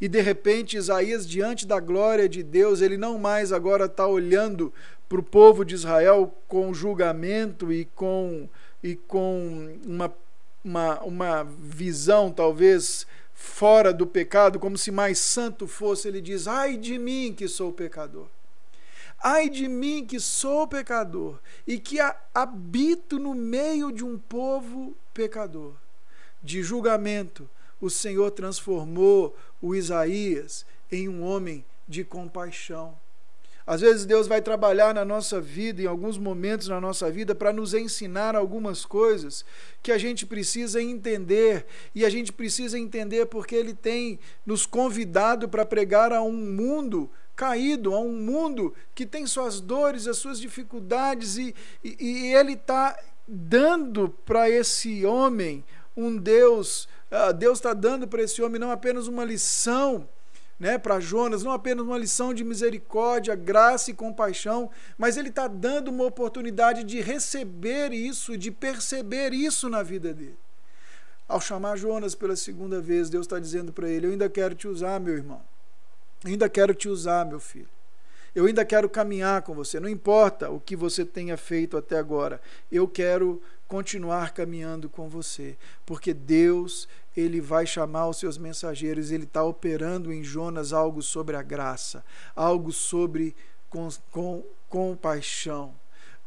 [0.00, 4.72] E de repente, Isaías, diante da glória de Deus, ele não mais agora está olhando
[5.08, 8.48] para o povo de Israel com julgamento e com,
[8.82, 10.12] e com uma,
[10.64, 16.76] uma, uma visão talvez fora do pecado, como se mais santo fosse, ele diz: Ai
[16.76, 18.26] de mim que sou pecador.
[19.22, 21.98] Ai de mim que sou pecador e que
[22.34, 25.72] habito no meio de um povo pecador.
[26.42, 27.48] De julgamento,
[27.80, 32.94] o Senhor transformou o Isaías em um homem de compaixão.
[33.66, 37.50] Às vezes Deus vai trabalhar na nossa vida, em alguns momentos na nossa vida, para
[37.50, 39.42] nos ensinar algumas coisas
[39.82, 41.64] que a gente precisa entender.
[41.94, 47.10] E a gente precisa entender porque Ele tem nos convidado para pregar a um mundo
[47.34, 52.52] caído, a um mundo que tem suas dores, as suas dificuldades, e, e, e Ele
[52.52, 55.64] está dando para esse homem
[55.96, 56.86] um Deus,
[57.32, 60.08] Deus está dando para esse homem não apenas uma lição
[60.58, 65.46] né, para Jonas, não apenas uma lição de misericórdia, graça e compaixão, mas ele está
[65.46, 70.38] dando uma oportunidade de receber isso, de perceber isso na vida dele.
[71.26, 74.68] Ao chamar Jonas pela segunda vez, Deus está dizendo para ele: Eu ainda quero te
[74.68, 75.42] usar, meu irmão.
[76.24, 77.68] Ainda quero te usar, meu filho.
[78.34, 79.78] Eu ainda quero caminhar com você.
[79.78, 82.40] Não importa o que você tenha feito até agora.
[82.70, 89.24] Eu quero continuar caminhando com você, porque Deus ele vai chamar os seus mensageiros, ele
[89.24, 93.34] está operando em Jonas algo sobre a graça, algo sobre
[93.68, 95.74] com, com, compaixão.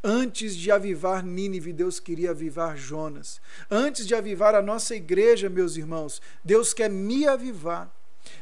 [0.04, 3.42] Antes de avivar Nínive, Deus queria avivar Jonas.
[3.70, 7.92] Antes de avivar a nossa igreja, meus irmãos, Deus quer me avivar.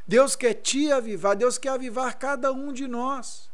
[0.08, 1.36] Deus quer te avivar.
[1.36, 3.50] Deus quer avivar cada um de nós.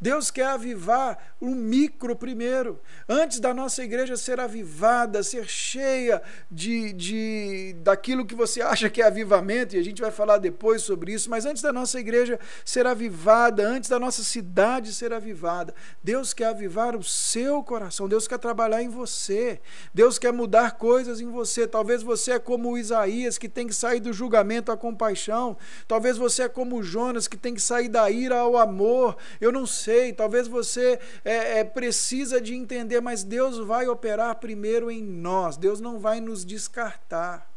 [0.00, 2.80] Deus quer avivar o micro primeiro.
[3.06, 9.02] Antes da nossa igreja ser avivada, ser cheia de, de daquilo que você acha que
[9.02, 12.40] é avivamento, e a gente vai falar depois sobre isso, mas antes da nossa igreja
[12.64, 18.26] ser avivada, antes da nossa cidade ser avivada, Deus quer avivar o seu coração, Deus
[18.26, 19.60] quer trabalhar em você,
[19.92, 21.66] Deus quer mudar coisas em você.
[21.66, 26.44] Talvez você é como Isaías, que tem que sair do julgamento à compaixão, talvez você
[26.44, 29.16] é como o Jonas, que tem que sair da ira ao amor.
[29.40, 34.36] Eu não sei sei, talvez você é, é, precisa de entender, mas Deus vai operar
[34.36, 37.50] primeiro em nós, Deus não vai nos descartar.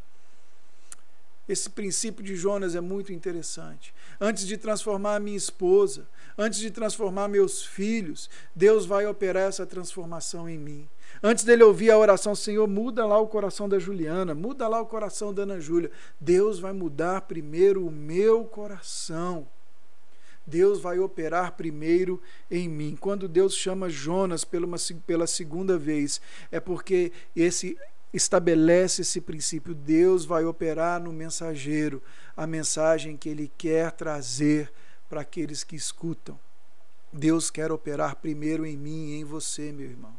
[1.48, 3.94] Esse princípio de Jonas é muito interessante.
[4.20, 10.50] Antes de transformar minha esposa, antes de transformar meus filhos, Deus vai operar essa transformação
[10.50, 10.90] em mim.
[11.22, 14.88] Antes dele ouvir a oração, Senhor, muda lá o coração da Juliana, muda lá o
[14.88, 15.92] coração da Ana Júlia.
[16.20, 19.46] Deus vai mudar primeiro o meu coração.
[20.46, 22.98] Deus vai operar primeiro em mim.
[23.00, 26.20] Quando Deus chama Jonas pela, uma, pela segunda vez,
[26.52, 27.78] é porque esse
[28.14, 29.74] estabelece esse princípio.
[29.74, 32.02] Deus vai operar no mensageiro
[32.38, 34.72] a mensagem que ele quer trazer
[35.10, 36.40] para aqueles que escutam.
[37.12, 40.14] Deus quer operar primeiro em mim e em você, meu irmão.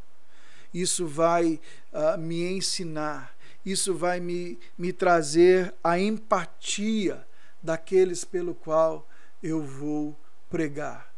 [0.73, 1.61] Isso vai
[1.93, 7.25] uh, me ensinar, isso vai me, me trazer a empatia
[7.63, 9.09] daqueles pelo qual
[9.45, 10.17] eu vou
[10.49, 11.13] pregar.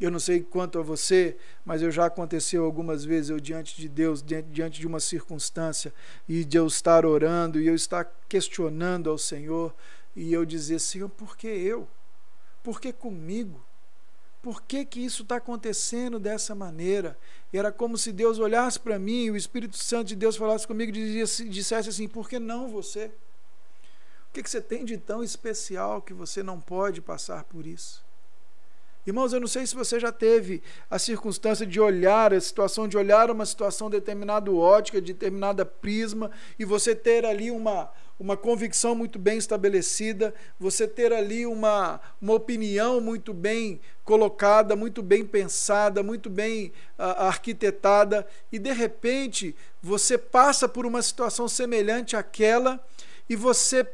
[0.00, 3.88] Eu não sei quanto a você, mas eu já aconteceu algumas vezes eu diante de
[3.88, 5.92] Deus, diante de uma circunstância,
[6.28, 9.74] e de eu estar orando e eu estar questionando ao Senhor,
[10.14, 11.88] e eu dizer: Senhor, por que eu?
[12.62, 13.60] Por que comigo?
[14.40, 17.16] Por que, que isso está acontecendo dessa maneira?
[17.52, 20.66] E era como se Deus olhasse para mim e o Espírito Santo de Deus falasse
[20.66, 23.12] comigo e dissesse assim: por que não você?
[24.32, 28.02] O que, que você tem de tão especial que você não pode passar por isso?
[29.06, 32.96] Irmãos, eu não sei se você já teve a circunstância de olhar, a situação de
[32.96, 38.94] olhar uma situação determinada ótica, de determinada prisma, e você ter ali uma, uma convicção
[38.94, 46.02] muito bem estabelecida, você ter ali uma, uma opinião muito bem colocada, muito bem pensada,
[46.02, 52.82] muito bem uh, arquitetada, e de repente você passa por uma situação semelhante àquela
[53.28, 53.86] e você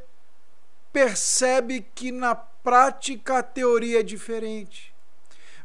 [0.93, 4.95] percebe que na prática a teoria é diferente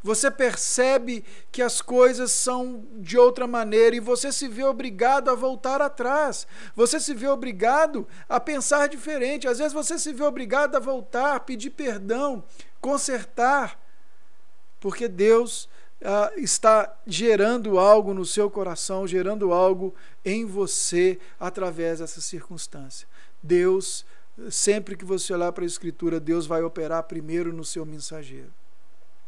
[0.03, 5.35] você percebe que as coisas são de outra maneira e você se vê obrigado a
[5.35, 6.45] voltar atrás.
[6.75, 9.47] Você se vê obrigado a pensar diferente.
[9.47, 12.43] Às vezes você se vê obrigado a voltar, pedir perdão,
[12.81, 13.79] consertar,
[14.81, 15.69] porque Deus
[16.03, 23.07] ah, está gerando algo no seu coração, gerando algo em você através dessa circunstância.
[23.41, 24.05] Deus,
[24.49, 28.51] sempre que você olhar para a Escritura, Deus vai operar primeiro no seu mensageiro.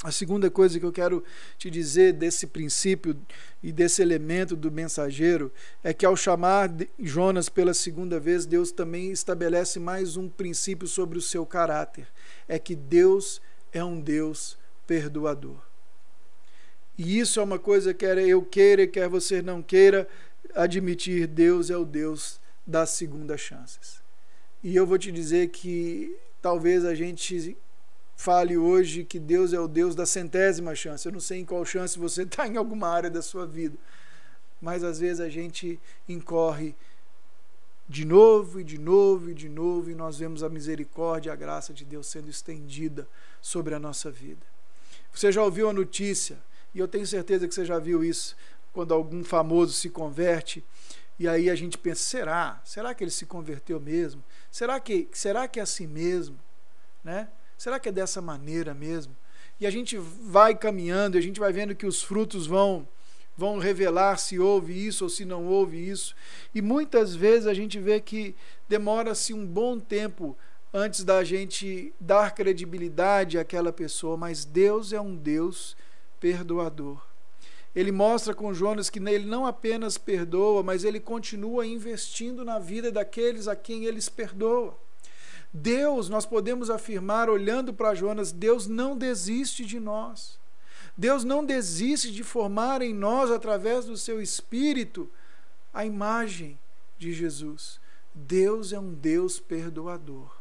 [0.03, 1.23] A segunda coisa que eu quero
[1.57, 3.19] te dizer desse princípio
[3.63, 5.51] e desse elemento do mensageiro
[5.83, 11.17] é que ao chamar Jonas pela segunda vez, Deus também estabelece mais um princípio sobre
[11.17, 12.07] o seu caráter.
[12.47, 13.41] É que Deus
[13.71, 15.57] é um Deus perdoador.
[16.97, 20.07] E isso é uma coisa que quer eu queira, quer você não queira
[20.53, 24.04] admitir, Deus é o Deus das segundas chances.
[24.65, 27.55] E eu vou te dizer que talvez a gente
[28.15, 31.07] fale hoje que Deus é o Deus da centésima chance.
[31.07, 33.77] Eu não sei em qual chance você está em alguma área da sua vida,
[34.59, 36.73] mas às vezes a gente incorre
[37.87, 41.35] de novo e de novo e de novo e nós vemos a misericórdia e a
[41.35, 43.07] graça de Deus sendo estendida
[43.43, 44.47] sobre a nossa vida.
[45.13, 46.39] Você já ouviu a notícia,
[46.73, 48.35] e eu tenho certeza que você já viu isso,
[48.73, 50.63] quando algum famoso se converte
[51.17, 52.61] e aí a gente pensa, será?
[52.63, 54.23] Será que ele se converteu mesmo?
[54.51, 56.37] Será que será que é assim mesmo,
[57.03, 57.29] né?
[57.57, 59.15] Será que é dessa maneira mesmo?
[59.59, 62.87] E a gente vai caminhando, a gente vai vendo que os frutos vão
[63.37, 66.15] vão revelar se houve isso ou se não houve isso.
[66.53, 68.35] E muitas vezes a gente vê que
[68.67, 70.37] demora-se um bom tempo
[70.73, 75.75] antes da gente dar credibilidade àquela pessoa, mas Deus é um Deus
[76.19, 77.14] perdoador.
[77.75, 82.91] Ele mostra com Jonas que ele não apenas perdoa, mas ele continua investindo na vida
[82.91, 84.77] daqueles a quem eles perdoa.
[85.53, 90.39] Deus, nós podemos afirmar, olhando para Jonas, Deus não desiste de nós.
[90.97, 95.09] Deus não desiste de formar em nós, através do seu Espírito,
[95.73, 96.57] a imagem
[96.97, 97.79] de Jesus.
[98.13, 100.33] Deus é um Deus perdoador.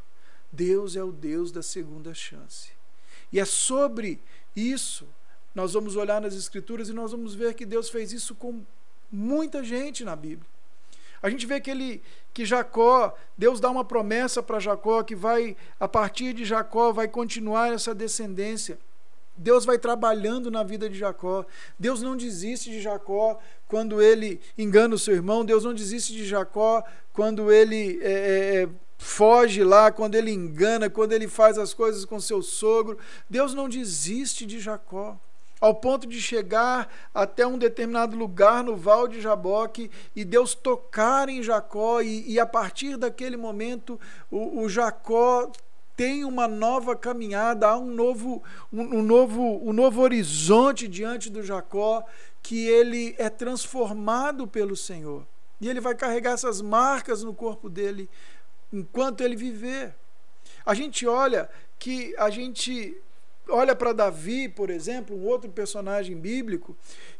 [0.53, 2.71] Deus é o Deus da segunda chance.
[3.33, 4.21] E é sobre
[4.55, 5.09] isso
[5.55, 8.63] nós vamos olhar nas Escrituras e nós vamos ver que Deus fez isso com
[9.11, 10.49] muita gente na Bíblia.
[11.23, 12.03] A gente vê que ele
[12.35, 17.09] que Jacó, Deus dá uma promessa para Jacó que vai a partir de Jacó vai
[17.09, 18.79] continuar essa descendência.
[19.37, 21.47] Deus vai trabalhando na vida de Jacó.
[21.79, 25.45] Deus não desiste de Jacó quando ele engana o seu irmão.
[25.45, 30.91] Deus não desiste de Jacó quando ele é, é, é foge lá, quando ele engana,
[30.91, 32.99] quando ele faz as coisas com seu sogro.
[33.31, 35.19] Deus não desiste de Jacó
[35.65, 41.27] ao ponto de chegar até um determinado lugar no Val de Jaboque e Deus tocar
[41.31, 43.99] em Jacó, e, e a partir daquele momento
[44.31, 45.51] o, o Jacó
[45.97, 51.43] tem uma nova caminhada, há um novo, um, um, novo, um novo horizonte diante do
[51.43, 52.05] Jacó,
[52.43, 55.27] que ele é transformado pelo Senhor.
[55.63, 58.11] E ele vai carregar essas marcas no corpo dele
[58.71, 59.95] enquanto ele viver.
[60.67, 61.49] A gente olha
[61.79, 63.01] que a gente
[63.49, 66.77] olha para Davi, por exemplo, um outro personagem bíblico,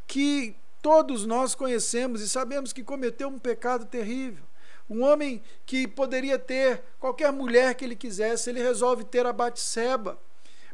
[0.07, 4.45] que todos nós conhecemos e sabemos que cometeu um pecado terrível.
[4.89, 10.19] Um homem que poderia ter qualquer mulher que ele quisesse, ele resolve ter a Batseba.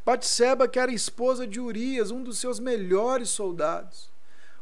[0.05, 4.11] Batseba, que era esposa de Urias, um dos seus melhores soldados.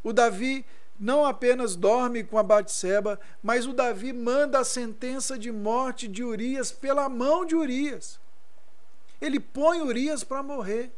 [0.03, 0.67] O Davi
[0.99, 6.25] não apenas dorme com a Batseba, mas o Davi manda a sentença de morte de
[6.25, 8.21] Urias pela mão de Urias.
[9.21, 10.93] Ele põe Urias para morrer.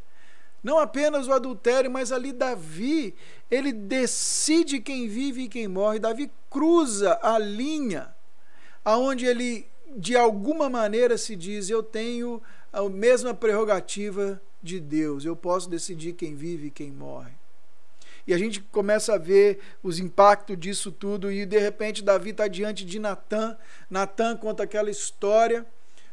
[0.63, 3.15] Não apenas o adultério, mas ali Davi,
[3.51, 5.99] ele decide quem vive e quem morre.
[5.99, 8.15] Davi cruza a linha
[8.85, 12.41] aonde ele de alguma maneira se diz eu tenho
[12.73, 17.33] a mesma prerrogativa de Deus, eu posso decidir quem vive e quem morre.
[18.27, 22.47] E a gente começa a ver os impactos disso tudo, e de repente Davi está
[22.47, 23.57] diante de Natan.
[23.89, 25.67] Natan conta aquela história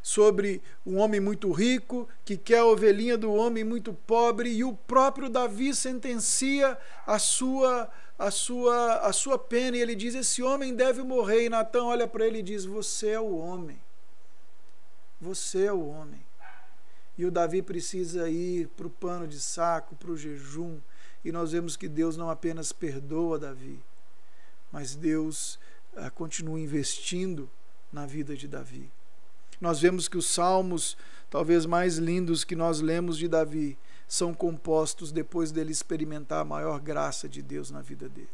[0.08, 4.74] sobre um homem muito rico que quer a ovelhinha do homem muito pobre, e o
[4.74, 10.74] próprio Davi sentencia a sua a sua a sua pena e ele diz esse homem
[10.74, 11.44] deve morrer.
[11.44, 13.78] E Natan olha para ele e diz você é o homem.
[15.20, 16.26] Você é o homem.
[17.18, 20.80] E o Davi precisa ir para o pano de saco para o jejum.
[21.26, 23.84] E nós vemos que Deus não apenas perdoa Davi,
[24.72, 25.60] mas Deus
[25.98, 27.50] ah, continua investindo
[27.92, 28.90] na vida de Davi.
[29.60, 30.98] Nós vemos que os salmos,
[31.30, 36.80] talvez mais lindos que nós lemos de Davi, são compostos depois dele experimentar a maior
[36.80, 38.30] graça de Deus na vida dele.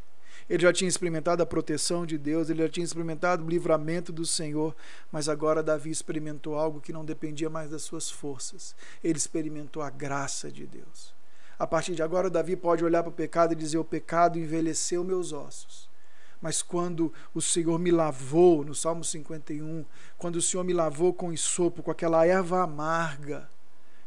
[0.50, 4.26] Ele já tinha experimentado a proteção de Deus, ele já tinha experimentado o livramento do
[4.26, 4.76] Senhor,
[5.12, 8.76] mas agora Davi experimentou algo que não dependia mais das suas forças.
[9.04, 11.14] Ele experimentou a graça de Deus.
[11.58, 15.04] A partir de agora, Davi pode olhar para o pecado e dizer: O pecado envelheceu
[15.04, 15.90] meus ossos.
[16.44, 19.86] Mas quando o Senhor me lavou, no Salmo 51,
[20.18, 23.50] quando o Senhor me lavou com ensopo, com aquela erva amarga,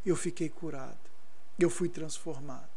[0.04, 0.98] eu fiquei curado,
[1.58, 2.68] eu fui transformado.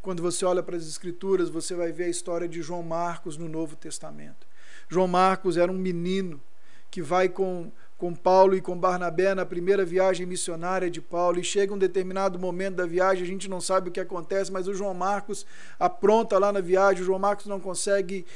[0.00, 3.48] Quando você olha para as Escrituras, você vai ver a história de João Marcos no
[3.48, 4.46] Novo Testamento.
[4.88, 6.40] João Marcos era um menino
[6.88, 7.72] que vai com
[8.02, 12.36] com Paulo e com Barnabé na primeira viagem missionária de Paulo, e chega um determinado
[12.36, 15.46] momento da viagem, a gente não sabe o que acontece, mas o João Marcos
[15.78, 18.26] apronta lá na viagem, o João Marcos não consegue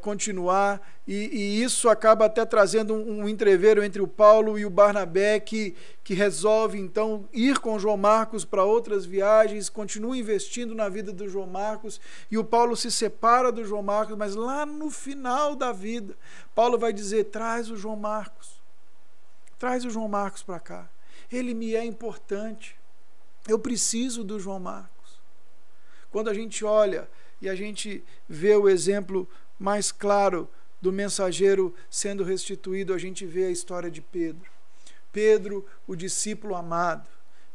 [0.00, 4.70] continuar, e, e, isso acaba até trazendo um, um entreveiro entre o Paulo e o
[4.70, 10.88] Barnabé, que, que resolve então ir com João Marcos para outras viagens, continua investindo na
[10.88, 14.90] vida do João Marcos, e o Paulo se separa do João Marcos, mas lá no
[14.90, 16.16] final da vida,
[16.54, 18.62] Paulo vai dizer: traz o João Marcos
[19.62, 20.90] Traz o João Marcos para cá.
[21.30, 22.76] Ele me é importante.
[23.46, 25.20] Eu preciso do João Marcos.
[26.10, 27.08] Quando a gente olha
[27.42, 29.28] e a gente vê o exemplo
[29.58, 30.48] mais claro
[30.80, 34.48] do mensageiro sendo restituído, a gente vê a história de Pedro.
[35.12, 37.08] Pedro, o discípulo amado.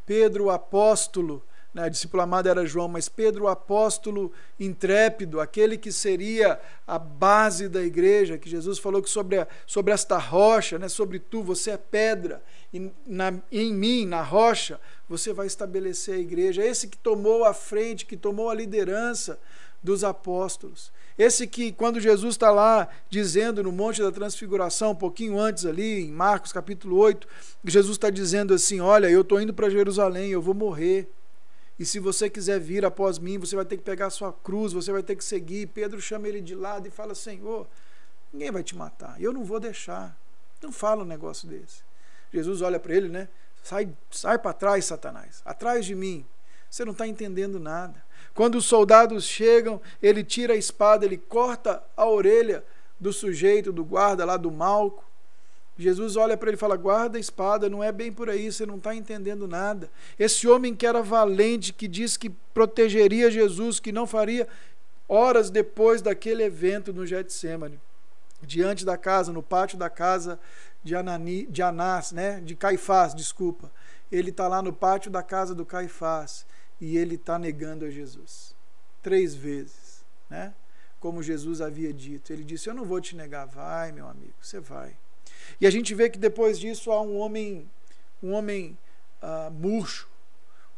[0.05, 1.41] Pedro, o apóstolo
[1.77, 6.97] né, a discípula amada era João, mas Pedro, o apóstolo intrépido, aquele que seria a
[6.97, 11.43] base da igreja, que Jesus falou que sobre, a, sobre esta rocha, né, sobre tu,
[11.43, 12.41] você é pedra,
[12.73, 16.65] e na, em mim, na rocha, você vai estabelecer a igreja.
[16.65, 19.39] Esse que tomou a frente, que tomou a liderança
[19.87, 20.91] dos apóstolos.
[21.17, 26.01] Esse que, quando Jesus está lá dizendo no Monte da Transfiguração, um pouquinho antes ali,
[26.01, 27.25] em Marcos capítulo 8,
[27.63, 31.09] Jesus está dizendo assim: Olha, eu estou indo para Jerusalém, eu vou morrer.
[31.79, 34.73] E se você quiser vir após mim, você vai ter que pegar a sua cruz,
[34.73, 35.67] você vai ter que seguir.
[35.67, 37.65] Pedro chama ele de lado e fala: Senhor,
[38.33, 39.15] ninguém vai te matar.
[39.21, 40.19] Eu não vou deixar.
[40.61, 41.81] Não fala um negócio desse.
[42.33, 43.29] Jesus olha para ele, né?
[43.63, 45.41] Sai, sai para trás, Satanás.
[45.45, 46.25] Atrás de mim.
[46.69, 48.03] Você não está entendendo nada.
[48.37, 52.63] Quando os soldados chegam, ele tira a espada, ele corta a orelha
[52.99, 55.03] do sujeito, do guarda lá do Malco.
[55.75, 58.63] Jesus olha para ele e fala: guarda a espada, não é bem por aí, você
[58.63, 59.89] não está entendendo nada.
[60.19, 64.47] Esse homem que era valente, que disse que protegeria Jesus, que não faria,
[65.09, 67.79] horas depois daquele evento no Getsemane,
[68.43, 70.39] diante da casa, no pátio da casa
[70.83, 72.39] de, Anani, de Anás, né?
[72.41, 73.71] de Caifás, desculpa.
[74.11, 76.45] Ele está lá no pátio da casa do Caifás
[76.79, 78.55] e ele está negando a Jesus.
[79.01, 80.53] Três vezes, né?
[80.99, 82.33] Como Jesus havia dito.
[82.33, 83.45] Ele disse: Eu não vou te negar.
[83.45, 84.97] Vai, meu amigo, você vai.
[85.59, 87.69] E a gente vê que depois disso há um homem,
[88.21, 88.77] um homem
[89.21, 90.09] uh, murcho,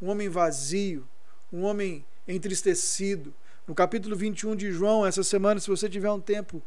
[0.02, 1.08] um homem vazio,
[1.52, 3.34] um homem entristecido.
[3.68, 6.62] No capítulo 21 de João, essa semana, se você tiver um tempo,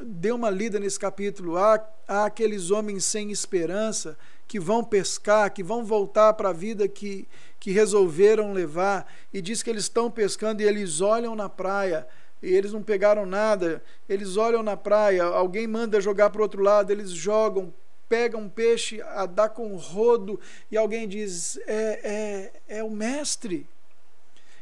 [0.00, 1.56] dê uma lida nesse capítulo.
[1.56, 4.16] Há, há aqueles homens sem esperança
[4.46, 7.26] que vão pescar, que vão voltar para a vida que,
[7.58, 12.06] que resolveram levar, e diz que eles estão pescando e eles olham na praia
[12.42, 13.82] e eles não pegaram nada.
[14.08, 17.72] Eles olham na praia, alguém manda jogar para o outro lado, eles jogam,
[18.08, 20.40] pegam um peixe, a dá com rodo,
[20.70, 23.66] e alguém diz: é, é, é o mestre.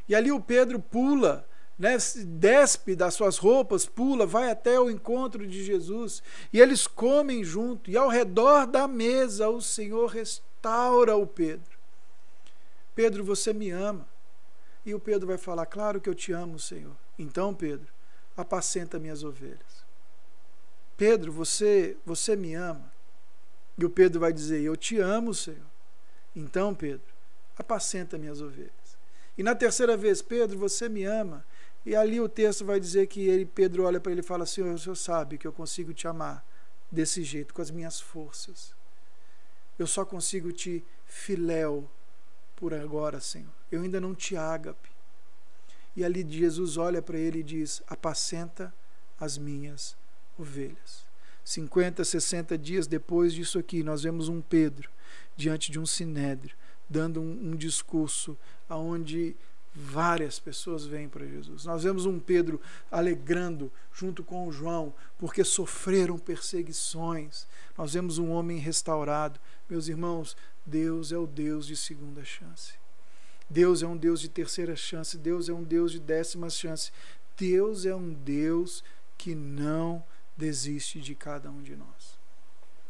[0.09, 1.49] E ali o Pedro pula,
[1.81, 6.23] né, despe das suas roupas, pula, vai até o encontro de Jesus,
[6.53, 11.79] e eles comem junto, e ao redor da mesa o Senhor restaura o Pedro.
[12.95, 14.07] Pedro, você me ama.
[14.85, 16.95] E o Pedro vai falar: Claro que eu te amo, Senhor.
[17.19, 17.87] Então, Pedro,
[18.37, 19.85] apacenta minhas ovelhas.
[20.99, 22.93] Pedro, você, você me ama.
[23.79, 25.71] E o Pedro vai dizer: Eu te amo, Senhor.
[26.37, 27.07] Então, Pedro,
[27.57, 28.99] apacenta minhas ovelhas.
[29.39, 31.43] E na terceira vez, Pedro, você me ama.
[31.85, 34.73] E ali o texto vai dizer que ele, Pedro olha para ele e fala: Senhor,
[34.73, 36.45] o Senhor sabe que eu consigo te amar
[36.91, 38.75] desse jeito, com as minhas forças.
[39.79, 41.91] Eu só consigo te filéu
[42.55, 43.53] por agora, Senhor.
[43.73, 44.91] Eu ainda não te ágape.
[45.97, 48.75] E ali Jesus olha para ele e diz: Apacenta
[49.19, 49.97] as minhas
[50.39, 51.09] ovelhas.
[51.45, 54.91] 50, 60 dias depois disso aqui, nós vemos um Pedro
[55.37, 56.55] diante de um sinédrio,
[56.89, 58.37] dando um, um discurso
[58.69, 59.35] aonde
[59.75, 61.65] várias pessoas vêm para Jesus.
[61.65, 62.61] Nós vemos um Pedro
[62.91, 67.47] alegrando junto com o João, porque sofreram perseguições.
[67.77, 69.39] Nós vemos um homem restaurado.
[69.69, 72.75] Meus irmãos, Deus é o Deus de segunda chance.
[73.49, 76.93] Deus é um Deus de terceira chance, Deus é um Deus de décima chance.
[77.37, 78.85] Deus é um Deus
[79.17, 80.05] que não
[80.37, 82.19] desiste de cada um de nós.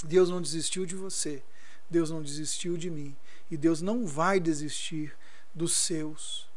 [0.04, 1.42] Deus não desistiu de você,
[1.88, 3.16] Deus não desistiu de mim,
[3.50, 5.16] e Deus não vai desistir
[5.54, 6.49] dos seus.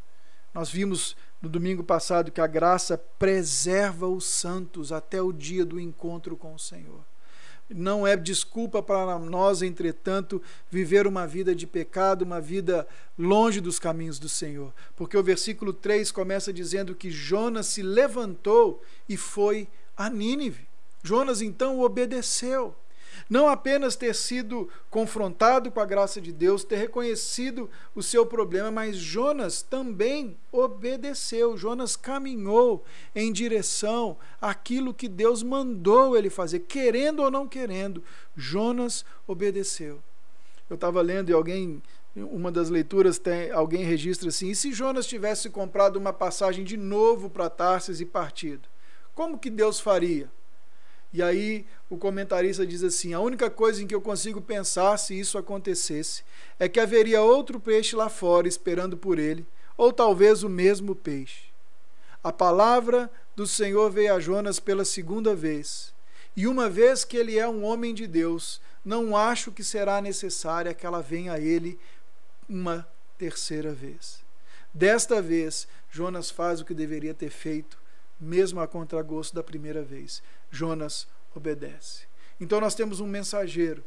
[0.54, 5.80] Nós vimos no domingo passado que a graça preserva os santos até o dia do
[5.80, 7.00] encontro com o Senhor.
[7.68, 10.40] Não é desculpa para nós, entretanto,
[10.70, 12.86] viver uma vida de pecado, uma vida
[13.18, 14.72] longe dos caminhos do Senhor.
[14.94, 20.68] Porque o versículo 3 começa dizendo que Jonas se levantou e foi a Nínive.
[21.02, 22.76] Jonas então obedeceu.
[23.28, 28.70] Não apenas ter sido confrontado com a graça de Deus, ter reconhecido o seu problema,
[28.70, 31.56] mas Jonas também obedeceu.
[31.56, 32.84] Jonas caminhou
[33.14, 38.02] em direção àquilo que Deus mandou ele fazer, querendo ou não querendo.
[38.36, 40.02] Jonas obedeceu.
[40.68, 41.82] Eu estava lendo e alguém
[42.16, 46.76] uma das leituras tem alguém registra assim: e se Jonas tivesse comprado uma passagem de
[46.76, 48.68] novo para Tarsis e partido,
[49.14, 50.30] como que Deus faria?
[51.14, 55.18] E aí o comentarista diz assim: a única coisa em que eu consigo pensar se
[55.18, 56.24] isso acontecesse
[56.58, 59.46] é que haveria outro peixe lá fora esperando por ele,
[59.76, 61.44] ou talvez o mesmo peixe.
[62.22, 65.94] A palavra do Senhor veio a Jonas pela segunda vez.
[66.36, 70.74] E uma vez que ele é um homem de Deus, não acho que será necessária
[70.74, 71.78] que ela venha a ele
[72.48, 74.24] uma terceira vez.
[74.72, 77.78] Desta vez, Jonas faz o que deveria ter feito,
[78.24, 80.22] mesmo a contragosto da primeira vez.
[80.50, 82.04] Jonas obedece.
[82.40, 83.84] Então nós temos um mensageiro,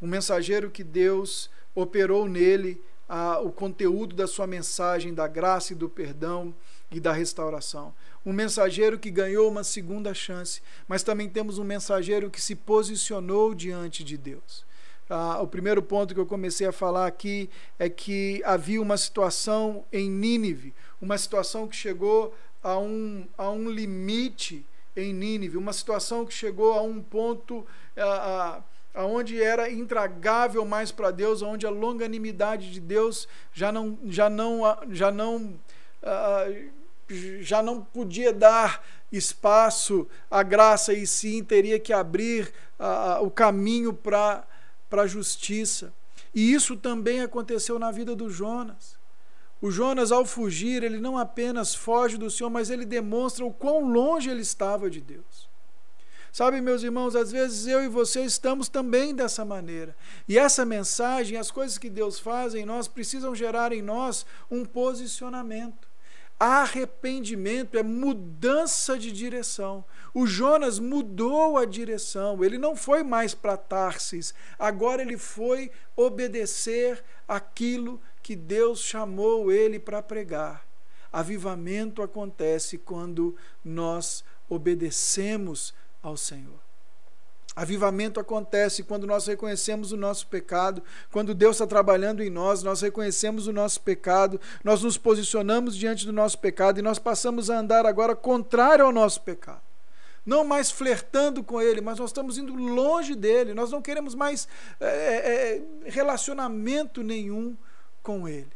[0.00, 5.76] um mensageiro que Deus operou nele a, o conteúdo da sua mensagem da graça e
[5.76, 6.54] do perdão
[6.90, 7.94] e da restauração.
[8.24, 13.54] Um mensageiro que ganhou uma segunda chance, mas também temos um mensageiro que se posicionou
[13.54, 14.64] diante de Deus.
[15.08, 19.84] Ah, o primeiro ponto que eu comecei a falar aqui é que havia uma situação
[19.92, 22.34] em Nínive, uma situação que chegou
[22.66, 27.64] a um, a um limite em Nínive, uma situação que chegou a um ponto
[27.96, 28.62] a, a,
[29.02, 34.62] aonde era intragável mais para Deus, onde a longanimidade de Deus já não já não
[34.90, 35.54] já não
[37.40, 42.52] já não podia dar espaço à graça e sim teria que abrir
[43.20, 44.44] o caminho para
[44.90, 45.92] para a justiça.
[46.34, 48.95] E isso também aconteceu na vida do Jonas.
[49.60, 53.90] O Jonas, ao fugir, ele não apenas foge do Senhor, mas ele demonstra o quão
[53.90, 55.48] longe ele estava de Deus.
[56.30, 59.96] Sabe, meus irmãos, às vezes eu e você estamos também dessa maneira.
[60.28, 64.62] E essa mensagem, as coisas que Deus faz em nós, precisam gerar em nós um
[64.62, 65.88] posicionamento.
[66.38, 69.82] Arrependimento é mudança de direção.
[70.12, 77.02] O Jonas mudou a direção, ele não foi mais para Tarsis, agora ele foi obedecer
[77.26, 80.66] aquilo que Deus chamou ele para pregar.
[81.12, 85.72] Avivamento acontece quando nós obedecemos
[86.02, 86.58] ao Senhor.
[87.54, 92.80] Avivamento acontece quando nós reconhecemos o nosso pecado, quando Deus está trabalhando em nós, nós
[92.80, 97.60] reconhecemos o nosso pecado, nós nos posicionamos diante do nosso pecado e nós passamos a
[97.60, 99.62] andar agora contrário ao nosso pecado.
[100.26, 104.48] não mais flertando com Ele, mas nós estamos indo longe dele, nós não queremos mais
[104.80, 107.56] é, é, relacionamento nenhum
[108.06, 108.46] com Ele.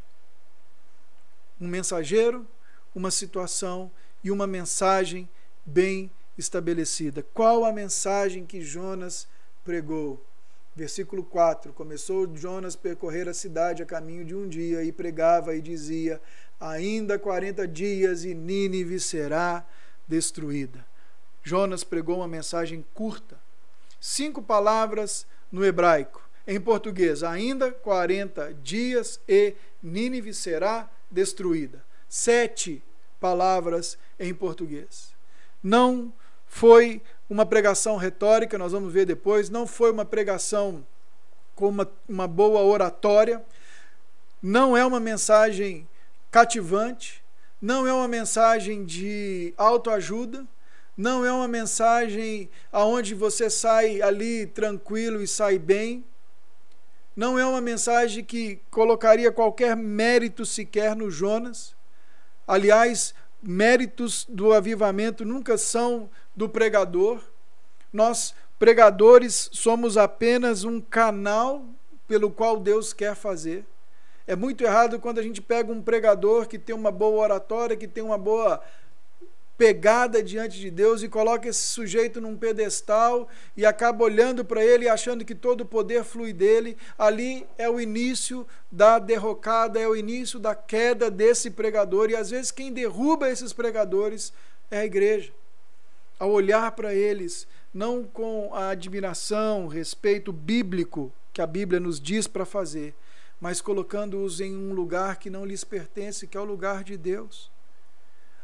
[1.59, 2.47] Um mensageiro,
[2.95, 3.91] uma situação
[4.23, 5.27] e uma mensagem
[5.65, 7.21] bem estabelecida.
[7.33, 9.27] Qual a mensagem que Jonas
[9.65, 10.25] pregou?
[10.73, 15.53] Versículo 4: Começou Jonas a percorrer a cidade a caminho de um dia e pregava
[15.53, 16.21] e dizia:
[16.57, 19.67] Ainda 40 dias e Nínive será
[20.07, 20.85] destruída.
[21.43, 23.37] Jonas pregou uma mensagem curta,
[23.99, 26.30] cinco palavras no hebraico.
[26.47, 31.83] Em português, ainda 40 dias e Nínive será destruída.
[32.09, 32.83] Sete
[33.19, 35.13] palavras em português.
[35.63, 36.11] Não
[36.47, 40.85] foi uma pregação retórica, nós vamos ver depois, não foi uma pregação
[41.55, 43.41] com uma, uma boa oratória,
[44.41, 45.87] não é uma mensagem
[46.29, 47.23] cativante,
[47.61, 50.45] não é uma mensagem de autoajuda,
[50.97, 56.03] não é uma mensagem aonde você sai ali tranquilo e sai bem,
[57.15, 61.75] não é uma mensagem que colocaria qualquer mérito sequer no Jonas.
[62.47, 67.21] Aliás, méritos do avivamento nunca são do pregador.
[67.91, 71.65] Nós, pregadores, somos apenas um canal
[72.07, 73.65] pelo qual Deus quer fazer.
[74.25, 77.87] É muito errado quando a gente pega um pregador que tem uma boa oratória, que
[77.87, 78.61] tem uma boa
[79.61, 84.85] pegada diante de Deus e coloca esse sujeito num pedestal e acaba olhando para ele
[84.85, 86.75] e achando que todo o poder flui dele.
[86.97, 92.31] Ali é o início da derrocada, é o início da queda desse pregador e às
[92.31, 94.33] vezes quem derruba esses pregadores
[94.71, 95.31] é a igreja.
[96.17, 102.25] Ao olhar para eles, não com a admiração, respeito bíblico que a Bíblia nos diz
[102.25, 102.95] para fazer,
[103.39, 107.51] mas colocando-os em um lugar que não lhes pertence, que é o lugar de Deus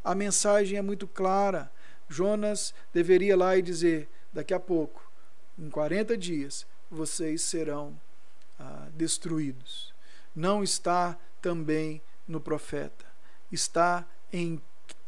[0.08, 1.70] a mensagem é muito clara.
[2.08, 5.12] Jonas deveria ir lá e dizer: daqui a pouco,
[5.60, 8.00] em 40 dias, vocês serão
[8.58, 9.94] ah, destruídos.
[10.34, 13.06] Não está também no profeta,
[13.52, 14.62] está em,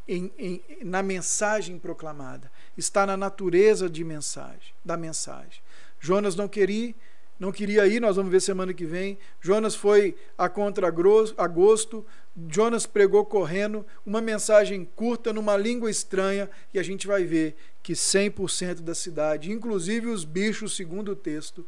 [0.06, 5.62] em, em, na mensagem proclamada, está na natureza de mensagem, da mensagem.
[5.98, 6.94] Jonas não queria
[7.40, 9.18] não queria ir, nós vamos ver semana que vem.
[9.40, 12.06] Jonas foi a contra-agosto,
[12.50, 17.94] Jonas pregou correndo, uma mensagem curta numa língua estranha, e a gente vai ver que
[17.94, 21.66] 100% da cidade, inclusive os bichos, segundo o texto,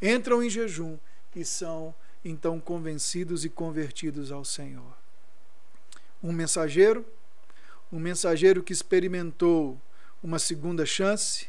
[0.00, 0.98] entram em jejum
[1.34, 4.96] e são então convencidos e convertidos ao Senhor.
[6.22, 7.06] Um mensageiro,
[7.90, 9.80] um mensageiro que experimentou
[10.22, 11.46] uma segunda chance,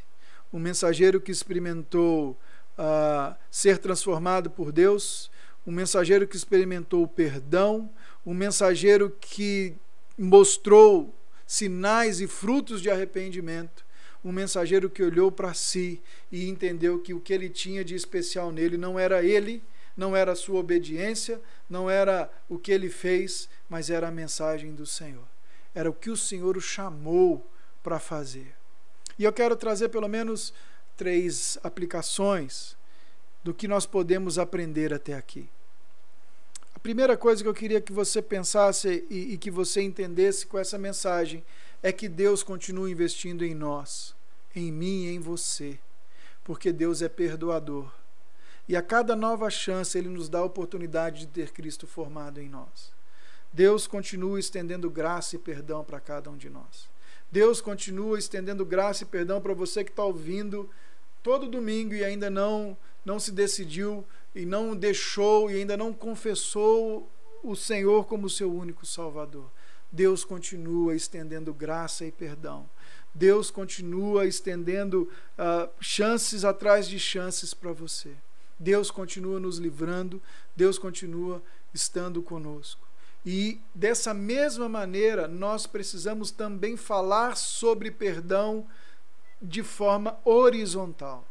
[0.53, 2.39] um mensageiro que experimentou
[2.79, 5.29] uh, ser transformado por Deus,
[5.67, 7.89] um mensageiro que experimentou o perdão,
[8.25, 9.75] um mensageiro que
[10.17, 11.13] mostrou
[11.45, 13.85] sinais e frutos de arrependimento,
[14.23, 16.01] um mensageiro que olhou para si
[16.31, 19.61] e entendeu que o que ele tinha de especial nele não era ele,
[19.95, 24.73] não era a sua obediência, não era o que ele fez, mas era a mensagem
[24.73, 25.27] do Senhor.
[25.75, 27.45] Era o que o Senhor o chamou
[27.83, 28.55] para fazer.
[29.17, 30.53] E eu quero trazer pelo menos
[30.99, 32.75] três aplicações
[33.41, 35.49] do que nós podemos aprender até aqui.
[36.75, 40.59] A primeira coisa que eu queria que você pensasse e, e que você entendesse com
[40.59, 41.41] essa mensagem
[41.81, 44.13] é que Deus continua investindo em nós,
[44.53, 45.79] em mim e em você,
[46.43, 47.89] porque Deus é perdoador.
[48.67, 52.49] E a cada nova chance Ele nos dá a oportunidade de ter Cristo formado em
[52.49, 52.91] nós.
[53.53, 56.89] Deus continua estendendo graça e perdão para cada um de nós.
[57.31, 60.69] Deus continua estendendo graça e perdão para você que está ouvindo
[61.21, 64.05] todo domingo e ainda não não se decidiu
[64.35, 67.09] e não deixou e ainda não confessou
[67.43, 69.49] o Senhor como seu único Salvador.
[69.91, 72.69] Deus continua estendendo graça e perdão.
[73.13, 78.11] Deus continua estendendo uh, chances atrás de chances para você.
[78.59, 80.21] Deus continua nos livrando,
[80.55, 81.41] Deus continua
[81.73, 82.87] estando conosco.
[83.25, 88.67] E dessa mesma maneira, nós precisamos também falar sobre perdão
[89.41, 91.25] de forma horizontal.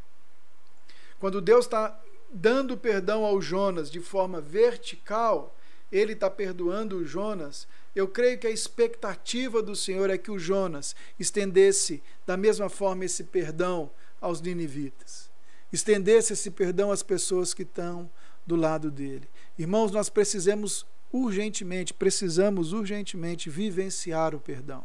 [1.19, 1.99] Quando Deus está
[2.31, 5.57] dando perdão ao Jonas de forma vertical,
[5.91, 7.67] ele está perdoando o Jonas.
[7.95, 13.05] Eu creio que a expectativa do Senhor é que o Jonas estendesse da mesma forma
[13.05, 13.91] esse perdão
[14.21, 15.31] aos ninivitas,
[15.73, 18.11] estendesse esse perdão às pessoas que estão
[18.47, 19.29] do lado dele.
[19.59, 24.85] Irmãos, nós precisamos urgentemente, precisamos urgentemente vivenciar o perdão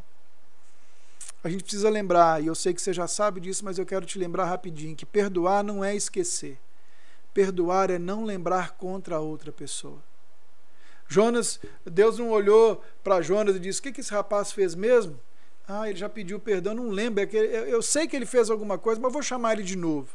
[1.44, 4.06] a gente precisa lembrar, e eu sei que você já sabe disso, mas eu quero
[4.06, 6.58] te lembrar rapidinho, que perdoar não é esquecer.
[7.34, 10.02] Perdoar é não lembrar contra a outra pessoa.
[11.08, 15.20] Jonas, Deus não olhou para Jonas e disse: O que, que esse rapaz fez mesmo?
[15.68, 17.22] Ah, ele já pediu perdão, não lembro.
[17.22, 20.10] É que eu sei que ele fez alguma coisa, mas vou chamar ele de novo.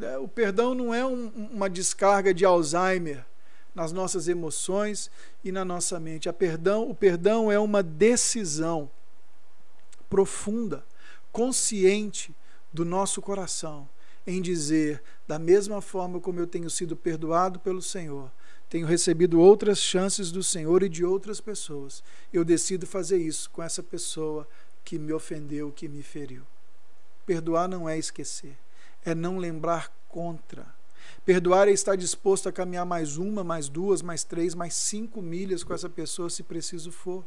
[0.00, 3.24] É, o perdão não é um, uma descarga de Alzheimer
[3.74, 5.10] nas nossas emoções
[5.42, 6.28] e na nossa mente.
[6.28, 8.90] A perdão, o perdão é uma decisão
[10.08, 10.84] profunda,
[11.32, 12.34] consciente
[12.72, 13.88] do nosso coração
[14.28, 18.30] em dizer, da mesma forma como eu tenho sido perdoado pelo Senhor,
[18.68, 22.04] tenho recebido outras chances do Senhor e de outras pessoas.
[22.30, 24.46] Eu decido fazer isso com essa pessoa
[24.84, 26.42] que me ofendeu, que me feriu.
[27.24, 28.58] Perdoar não é esquecer,
[29.02, 30.66] é não lembrar contra.
[31.24, 35.64] Perdoar é estar disposto a caminhar mais uma, mais duas, mais três, mais cinco milhas
[35.64, 37.24] com essa pessoa, se preciso for.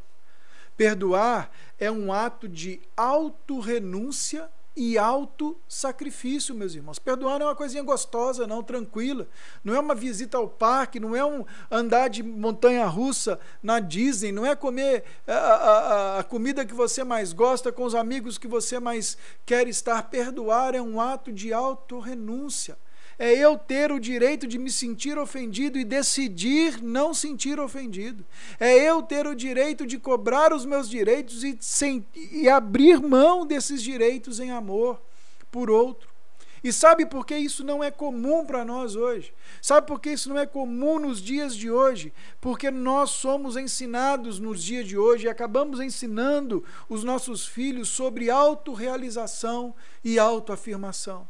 [0.76, 6.98] Perdoar é um ato de autorrenúncia e alto sacrifício, meus irmãos.
[6.98, 9.28] Perdoar não é uma coisinha gostosa, não, tranquila.
[9.62, 14.32] Não é uma visita ao parque, não é um andar de montanha russa na Disney,
[14.32, 18.48] não é comer a, a, a comida que você mais gosta com os amigos que
[18.48, 20.02] você mais quer estar.
[20.04, 22.78] Perdoar é um ato de autorrenúncia
[23.22, 28.26] é eu ter o direito de me sentir ofendido e decidir não sentir ofendido.
[28.58, 33.46] É eu ter o direito de cobrar os meus direitos e, sem, e abrir mão
[33.46, 35.00] desses direitos em amor
[35.52, 36.10] por outro.
[36.64, 39.32] E sabe por que isso não é comum para nós hoje?
[39.60, 42.12] Sabe por que isso não é comum nos dias de hoje?
[42.40, 48.30] Porque nós somos ensinados nos dias de hoje e acabamos ensinando os nossos filhos sobre
[48.30, 51.28] autorrealização e autoafirmação.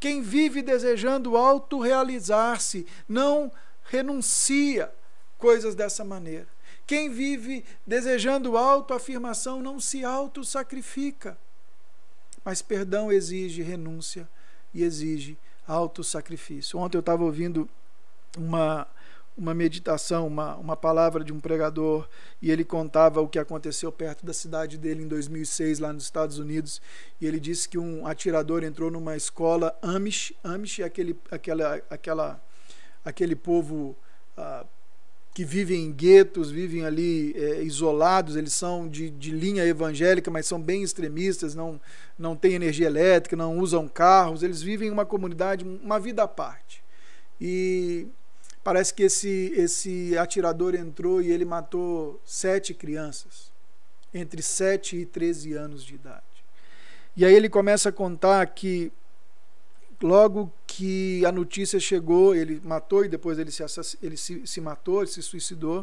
[0.00, 3.50] Quem vive desejando autorrealizar-se não
[3.84, 4.92] renuncia
[5.36, 6.46] coisas dessa maneira.
[6.86, 11.38] Quem vive desejando autoafirmação não se autossacrifica.
[12.44, 14.28] Mas perdão exige renúncia
[14.72, 15.36] e exige
[15.66, 16.78] autossacrifício.
[16.78, 17.68] Ontem eu estava ouvindo
[18.36, 18.86] uma
[19.38, 22.08] uma meditação, uma, uma palavra de um pregador,
[22.42, 26.38] e ele contava o que aconteceu perto da cidade dele em 2006, lá nos Estados
[26.38, 26.82] Unidos.
[27.20, 30.34] E ele disse que um atirador entrou numa escola Amish.
[30.42, 32.44] Amish é aquele, aquela, aquela,
[33.04, 33.96] aquele povo
[34.36, 34.66] ah,
[35.32, 38.34] que vive em guetos, vivem ali é, isolados.
[38.34, 41.80] Eles são de, de linha evangélica, mas são bem extremistas, não,
[42.18, 44.42] não têm energia elétrica, não usam carros.
[44.42, 46.82] Eles vivem em uma comunidade, uma vida à parte.
[47.40, 48.08] E
[48.68, 53.50] Parece que esse, esse atirador entrou e ele matou sete crianças,
[54.12, 56.44] entre 7 e 13 anos de idade.
[57.16, 58.92] E aí ele começa a contar que
[60.02, 63.64] logo que a notícia chegou, ele matou e depois ele se,
[64.02, 65.80] ele se, se matou, ele se suicidou.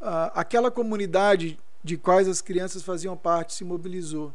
[0.00, 4.34] Uh, aquela comunidade de quais as crianças faziam parte se mobilizou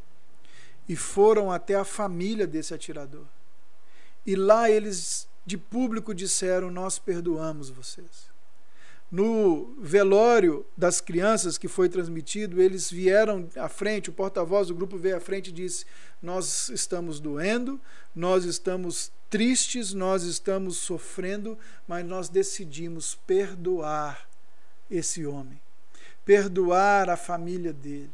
[0.88, 3.26] e foram até a família desse atirador.
[4.28, 8.32] E lá eles de público disseram: Nós perdoamos vocês.
[9.12, 14.98] No velório das crianças que foi transmitido, eles vieram à frente, o porta-voz do grupo
[14.98, 15.86] veio à frente e disse:
[16.22, 17.80] Nós estamos doendo,
[18.16, 24.28] nós estamos tristes, nós estamos sofrendo, mas nós decidimos perdoar
[24.90, 25.62] esse homem,
[26.26, 28.12] perdoar a família dele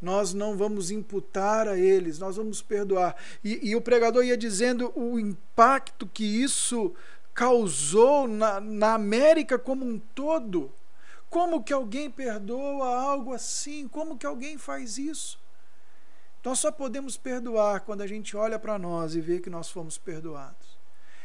[0.00, 3.14] nós não vamos imputar a eles, nós vamos perdoar.
[3.44, 6.94] E, e o pregador ia dizendo o impacto que isso
[7.34, 10.72] causou na, na América como um todo.
[11.28, 13.86] Como que alguém perdoa algo assim?
[13.86, 15.38] Como que alguém faz isso?
[16.42, 19.98] Nós só podemos perdoar quando a gente olha para nós e vê que nós fomos
[19.98, 20.78] perdoados.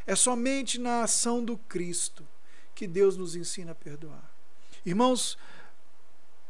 [0.05, 2.27] É somente na ação do Cristo
[2.75, 4.29] que Deus nos ensina a perdoar.
[4.85, 5.37] Irmãos,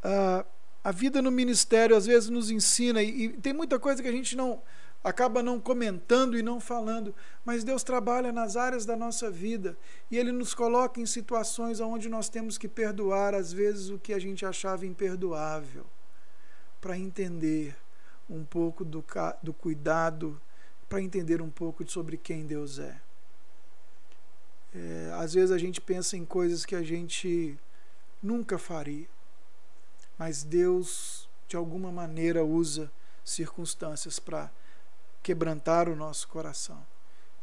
[0.03, 0.45] uh,
[0.86, 4.11] a vida no ministério às vezes nos ensina, e, e tem muita coisa que a
[4.11, 4.61] gente não
[5.03, 7.13] acaba não comentando e não falando,
[7.43, 9.75] mas Deus trabalha nas áreas da nossa vida
[10.11, 14.13] e Ele nos coloca em situações onde nós temos que perdoar, às vezes, o que
[14.13, 15.88] a gente achava imperdoável,
[16.79, 17.75] para entender
[18.29, 19.03] um pouco do,
[19.41, 20.39] do cuidado,
[20.88, 22.95] para entender um pouco sobre quem Deus é.
[24.75, 25.11] é.
[25.15, 27.57] Às vezes a gente pensa em coisas que a gente
[28.21, 29.14] nunca faria
[30.18, 32.91] mas Deus, de alguma maneira, usa
[33.24, 34.51] circunstâncias para
[35.22, 36.86] quebrantar o nosso coração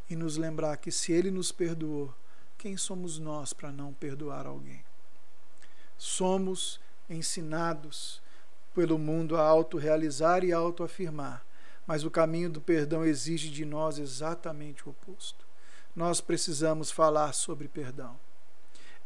[0.09, 2.15] e nos lembrar que se Ele nos perdoou,
[2.57, 4.85] quem somos nós para não perdoar alguém?
[5.99, 8.23] Somos ensinados
[8.75, 11.45] pelo mundo a autorrealizar e autoafirmar,
[11.87, 15.45] mas o caminho do perdão exige de nós exatamente o oposto.
[15.95, 18.19] Nós precisamos falar sobre perdão.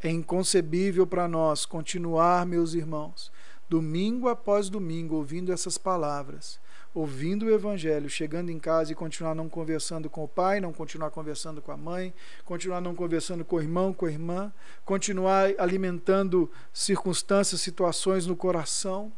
[0.02, 3.32] É inconcebível para nós continuar, meus irmãos,
[3.68, 6.58] domingo após domingo, ouvindo essas palavras,
[6.94, 11.10] ouvindo o Evangelho, chegando em casa e continuar não conversando com o pai, não continuar
[11.10, 12.14] conversando com a mãe,
[12.44, 14.52] continuar não conversando com o irmão, com a irmã,
[14.84, 19.12] continuar alimentando circunstâncias, situações no coração.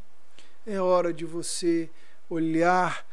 [0.67, 1.91] É hora de você
[2.29, 3.07] olhar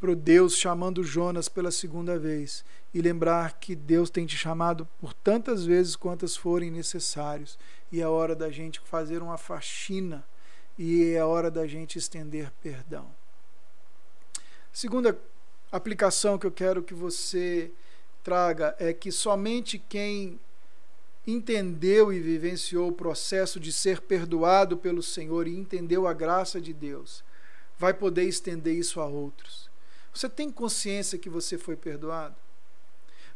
[0.00, 2.64] para Deus chamando Jonas pela segunda vez
[2.94, 7.58] e lembrar que Deus tem te chamado por tantas vezes quantas forem necessários
[7.90, 10.24] e é hora da gente fazer uma faxina
[10.78, 13.10] e é hora da gente estender perdão.
[14.72, 15.18] Segunda
[15.72, 17.72] aplicação que eu quero que você
[18.22, 20.38] traga é que somente quem
[21.26, 26.72] entendeu e vivenciou o processo de ser perdoado pelo Senhor e entendeu a graça de
[26.72, 27.24] Deus,
[27.76, 29.68] vai poder estender isso a outros.
[30.14, 32.36] Você tem consciência que você foi perdoado?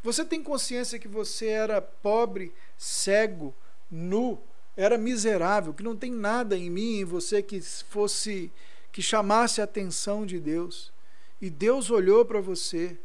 [0.03, 3.55] Você tem consciência que você era pobre, cego,
[3.91, 4.43] nu,
[4.77, 8.51] era miserável, que não tem nada em mim, em você que fosse
[8.91, 10.93] que chamasse a atenção de Deus.
[11.41, 12.99] E Deus olhou para você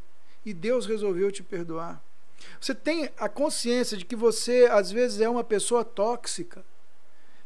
[0.45, 2.03] e Deus resolveu te perdoar.
[2.59, 6.63] Você tem a consciência de que você às vezes é uma pessoa tóxica,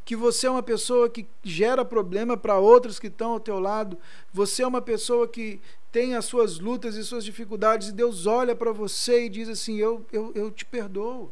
[0.03, 3.97] que você é uma pessoa que gera problema para outros que estão ao teu lado,
[4.33, 5.61] você é uma pessoa que
[5.91, 9.77] tem as suas lutas e suas dificuldades e Deus olha para você e diz assim:
[9.77, 11.31] eu, eu, eu te perdoo.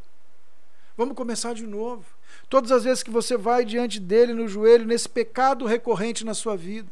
[0.95, 2.05] Vamos começar de novo.
[2.49, 6.55] Todas as vezes que você vai diante dele no joelho, nesse pecado recorrente na sua
[6.55, 6.89] vida.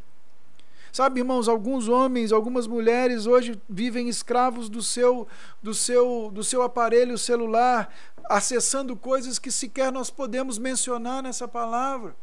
[0.91, 5.27] Sabe, irmãos, alguns homens, algumas mulheres hoje vivem escravos do seu
[5.61, 12.15] do seu do seu aparelho celular, acessando coisas que sequer nós podemos mencionar nessa palavra.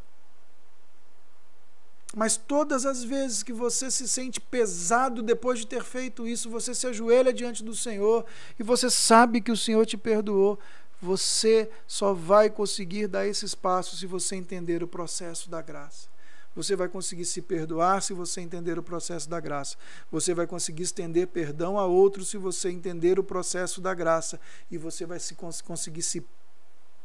[2.17, 6.73] Mas todas as vezes que você se sente pesado depois de ter feito isso, você
[6.73, 8.25] se ajoelha diante do Senhor
[8.59, 10.59] e você sabe que o Senhor te perdoou.
[11.01, 16.09] Você só vai conseguir dar esses passos se você entender o processo da graça.
[16.55, 19.77] Você vai conseguir se perdoar se você entender o processo da graça.
[20.11, 24.41] Você vai conseguir estender perdão a outros se você entender o processo da graça.
[24.71, 26.25] E você vai se, conseguir se,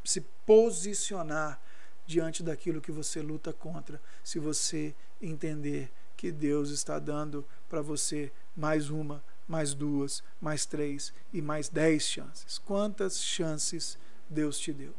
[0.04, 1.60] se posicionar
[2.06, 8.32] diante daquilo que você luta contra, se você entender que Deus está dando para você
[8.58, 12.60] mais uma, mais duas, mais três e mais dez chances.
[12.60, 13.98] Quantas chances
[14.30, 14.94] Deus te deu?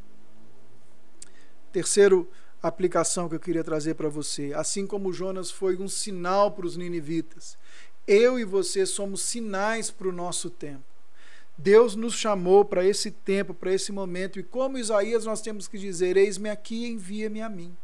[1.73, 2.29] Terceiro
[2.61, 4.53] aplicação que eu queria trazer para você.
[4.55, 7.57] Assim como Jonas foi um sinal para os ninivitas,
[8.07, 10.83] eu e você somos sinais para o nosso tempo.
[11.57, 15.79] Deus nos chamou para esse tempo, para esse momento, e como Isaías nós temos que
[15.79, 17.77] dizer: Eis-me aqui, envia-me a mim.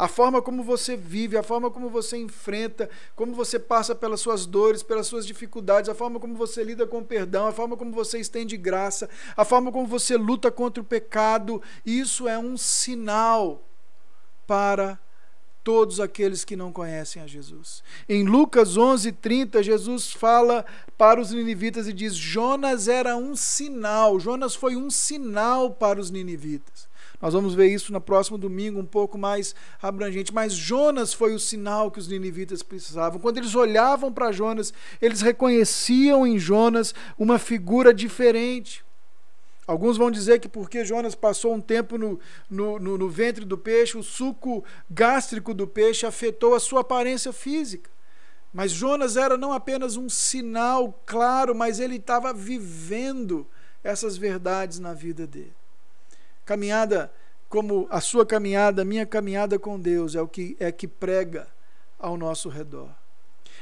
[0.00, 4.46] A forma como você vive, a forma como você enfrenta, como você passa pelas suas
[4.46, 7.92] dores, pelas suas dificuldades, a forma como você lida com o perdão, a forma como
[7.92, 13.62] você estende graça, a forma como você luta contra o pecado, isso é um sinal
[14.46, 14.98] para
[15.62, 17.82] todos aqueles que não conhecem a Jesus.
[18.08, 20.64] Em Lucas 11:30, Jesus fala
[20.96, 26.10] para os ninivitas e diz: Jonas era um sinal, Jonas foi um sinal para os
[26.10, 26.88] ninivitas.
[27.20, 30.32] Nós vamos ver isso no próximo domingo, um pouco mais abrangente.
[30.32, 33.20] Mas Jonas foi o sinal que os ninivitas precisavam.
[33.20, 38.82] Quando eles olhavam para Jonas, eles reconheciam em Jonas uma figura diferente.
[39.66, 42.18] Alguns vão dizer que porque Jonas passou um tempo no,
[42.48, 47.32] no, no, no ventre do peixe, o suco gástrico do peixe afetou a sua aparência
[47.32, 47.90] física.
[48.52, 53.46] Mas Jonas era não apenas um sinal claro, mas ele estava vivendo
[53.84, 55.59] essas verdades na vida dele.
[56.50, 57.12] Caminhada
[57.48, 61.46] como a sua caminhada, a minha caminhada com Deus é o que é que prega
[61.96, 62.90] ao nosso redor.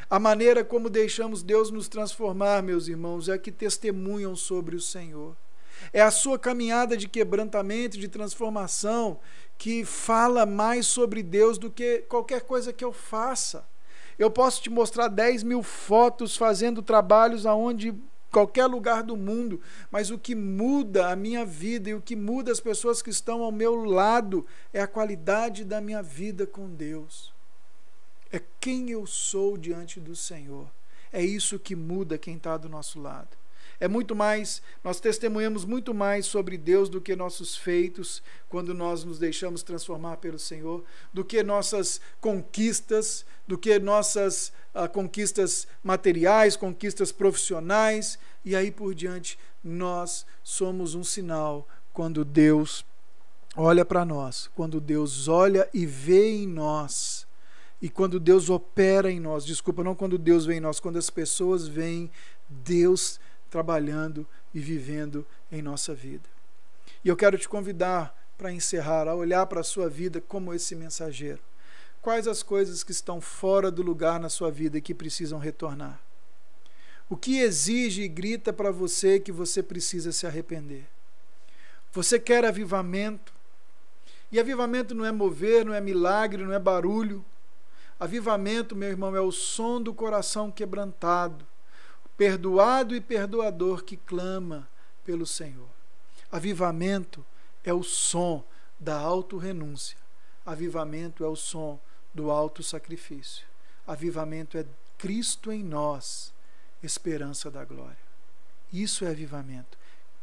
[0.08, 5.36] A maneira como deixamos Deus nos transformar, meus irmãos, é que testemunham sobre o Senhor.
[5.92, 9.20] É a sua caminhada de quebrantamento, de transformação,
[9.58, 13.68] que fala mais sobre Deus do que qualquer coisa que eu faça.
[14.18, 17.94] Eu posso te mostrar 10 mil fotos fazendo trabalhos aonde
[18.30, 19.60] qualquer lugar do mundo,
[19.90, 23.42] mas o que muda a minha vida e o que muda as pessoas que estão
[23.42, 27.32] ao meu lado é a qualidade da minha vida com Deus.
[28.30, 30.70] É quem eu sou diante do Senhor.
[31.12, 33.36] É isso que muda quem está do nosso lado.
[33.80, 39.04] É muito mais, nós testemunhamos muito mais sobre Deus do que nossos feitos, quando nós
[39.04, 46.56] nos deixamos transformar pelo Senhor, do que nossas conquistas, do que nossas uh, conquistas materiais,
[46.56, 49.38] conquistas profissionais, e aí por diante.
[49.62, 52.84] Nós somos um sinal quando Deus
[53.56, 57.26] olha para nós, quando Deus olha e vê em nós.
[57.80, 61.10] E quando Deus opera em nós, desculpa, não quando Deus vem em nós, quando as
[61.10, 62.10] pessoas veem
[62.48, 63.20] Deus
[63.50, 66.28] trabalhando e vivendo em nossa vida.
[67.04, 70.74] E eu quero te convidar para encerrar, a olhar para a sua vida como esse
[70.74, 71.40] mensageiro.
[72.00, 76.00] Quais as coisas que estão fora do lugar na sua vida e que precisam retornar?
[77.10, 80.86] O que exige e grita para você que você precisa se arrepender?
[81.92, 83.32] Você quer avivamento?
[84.30, 87.24] E avivamento não é mover, não é milagre, não é barulho.
[87.98, 91.46] Avivamento, meu irmão, é o som do coração quebrantado,
[92.18, 94.68] perdoado e perdoador que clama
[95.04, 95.70] pelo Senhor.
[96.30, 97.24] Avivamento
[97.62, 98.44] é o som
[98.78, 99.96] da auto-renúncia.
[100.44, 101.80] Avivamento é o som
[102.12, 103.46] do auto-sacrifício.
[103.86, 104.66] Avivamento é
[104.98, 106.34] Cristo em nós,
[106.82, 107.96] esperança da glória.
[108.72, 109.78] Isso é avivamento.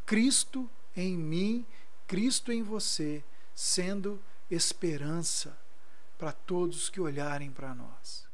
[0.05, 1.65] Cristo em mim,
[2.05, 3.23] Cristo em você,
[3.55, 4.21] sendo
[4.51, 5.57] esperança
[6.17, 8.24] para todos que olharem para nós.